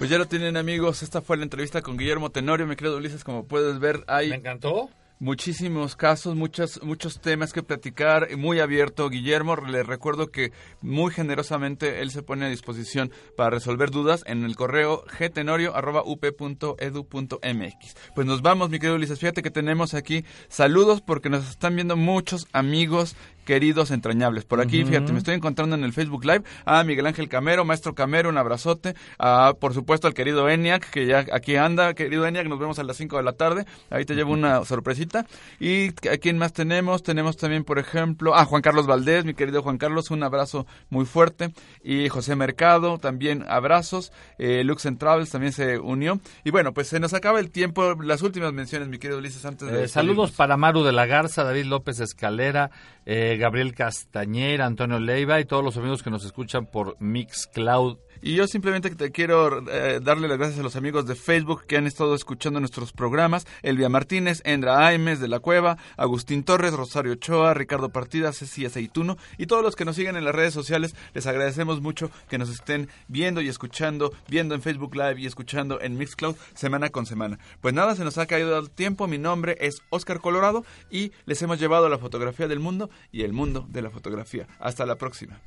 [0.00, 3.22] Pues ya lo tienen amigos, esta fue la entrevista con Guillermo Tenorio, mi querido Ulises,
[3.22, 4.30] como puedes ver hay...
[4.30, 4.88] Me encantó.
[5.18, 9.10] muchísimos casos, muchos, muchos temas que platicar, muy abierto.
[9.10, 14.42] Guillermo, le recuerdo que muy generosamente él se pone a disposición para resolver dudas en
[14.44, 17.96] el correo gtenorio.up.edu.mx.
[18.14, 21.98] Pues nos vamos, mi querido Ulises, fíjate que tenemos aquí saludos porque nos están viendo
[21.98, 24.44] muchos amigos queridos entrañables.
[24.44, 27.94] Por aquí, fíjate, me estoy encontrando en el Facebook Live a Miguel Ángel Camero, Maestro
[27.94, 28.94] Camero, un abrazote.
[29.18, 31.94] A, por supuesto, al querido Eniac, que ya aquí anda.
[31.94, 33.64] Querido Eniac, nos vemos a las 5 de la tarde.
[33.90, 35.26] Ahí te llevo una sorpresita.
[35.58, 37.02] ¿Y a quién más tenemos?
[37.02, 41.04] Tenemos también, por ejemplo, a Juan Carlos Valdés, mi querido Juan Carlos, un abrazo muy
[41.04, 41.52] fuerte.
[41.82, 44.12] Y José Mercado, también abrazos.
[44.38, 46.20] Eh, Lux Travels también se unió.
[46.44, 47.94] Y bueno, pues se nos acaba el tiempo.
[48.02, 49.84] Las últimas menciones, mi querido Ulises, antes de...
[49.84, 52.70] Eh, saludos para Maru de la Garza, David López Escalera,
[53.06, 58.34] eh, Gabriel Castañera, Antonio Leiva y todos los amigos que nos escuchan por Mixcloud y
[58.34, 61.86] yo simplemente te quiero eh, darle las gracias a los amigos de Facebook que han
[61.86, 63.46] estado escuchando nuestros programas.
[63.62, 69.16] Elvia Martínez, Endra Aimes de la Cueva, Agustín Torres, Rosario Ochoa, Ricardo Partida, Ceci Aceituno
[69.38, 70.94] y todos los que nos siguen en las redes sociales.
[71.14, 75.80] Les agradecemos mucho que nos estén viendo y escuchando, viendo en Facebook Live y escuchando
[75.80, 77.38] en Mixcloud semana con semana.
[77.60, 79.06] Pues nada, se nos ha caído el tiempo.
[79.06, 83.32] Mi nombre es Oscar Colorado y les hemos llevado la fotografía del mundo y el
[83.32, 84.46] mundo de la fotografía.
[84.58, 85.40] Hasta la próxima.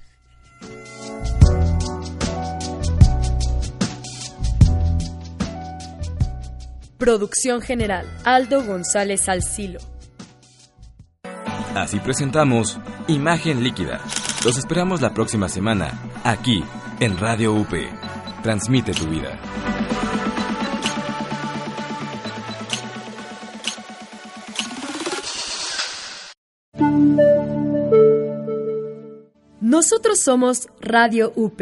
[7.04, 9.82] Producción general, Aldo González Alcilo.
[11.76, 12.80] Así presentamos
[13.10, 13.99] Imagen Líquida.
[14.45, 16.64] Los esperamos la próxima semana, aquí,
[17.01, 17.74] en Radio UP.
[18.41, 19.38] Transmite tu vida.
[29.60, 31.62] Nosotros somos Radio UP,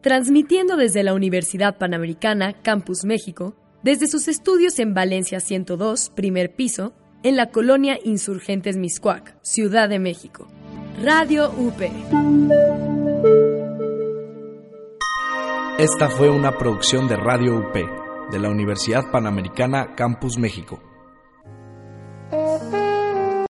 [0.00, 6.92] transmitiendo desde la Universidad Panamericana, Campus México, desde sus estudios en Valencia 102, primer piso,
[7.22, 10.48] en la colonia Insurgentes Miscuac, Ciudad de México.
[11.02, 11.80] Radio UP.
[15.78, 17.74] Esta fue una producción de Radio UP,
[18.30, 20.82] de la Universidad Panamericana Campus México.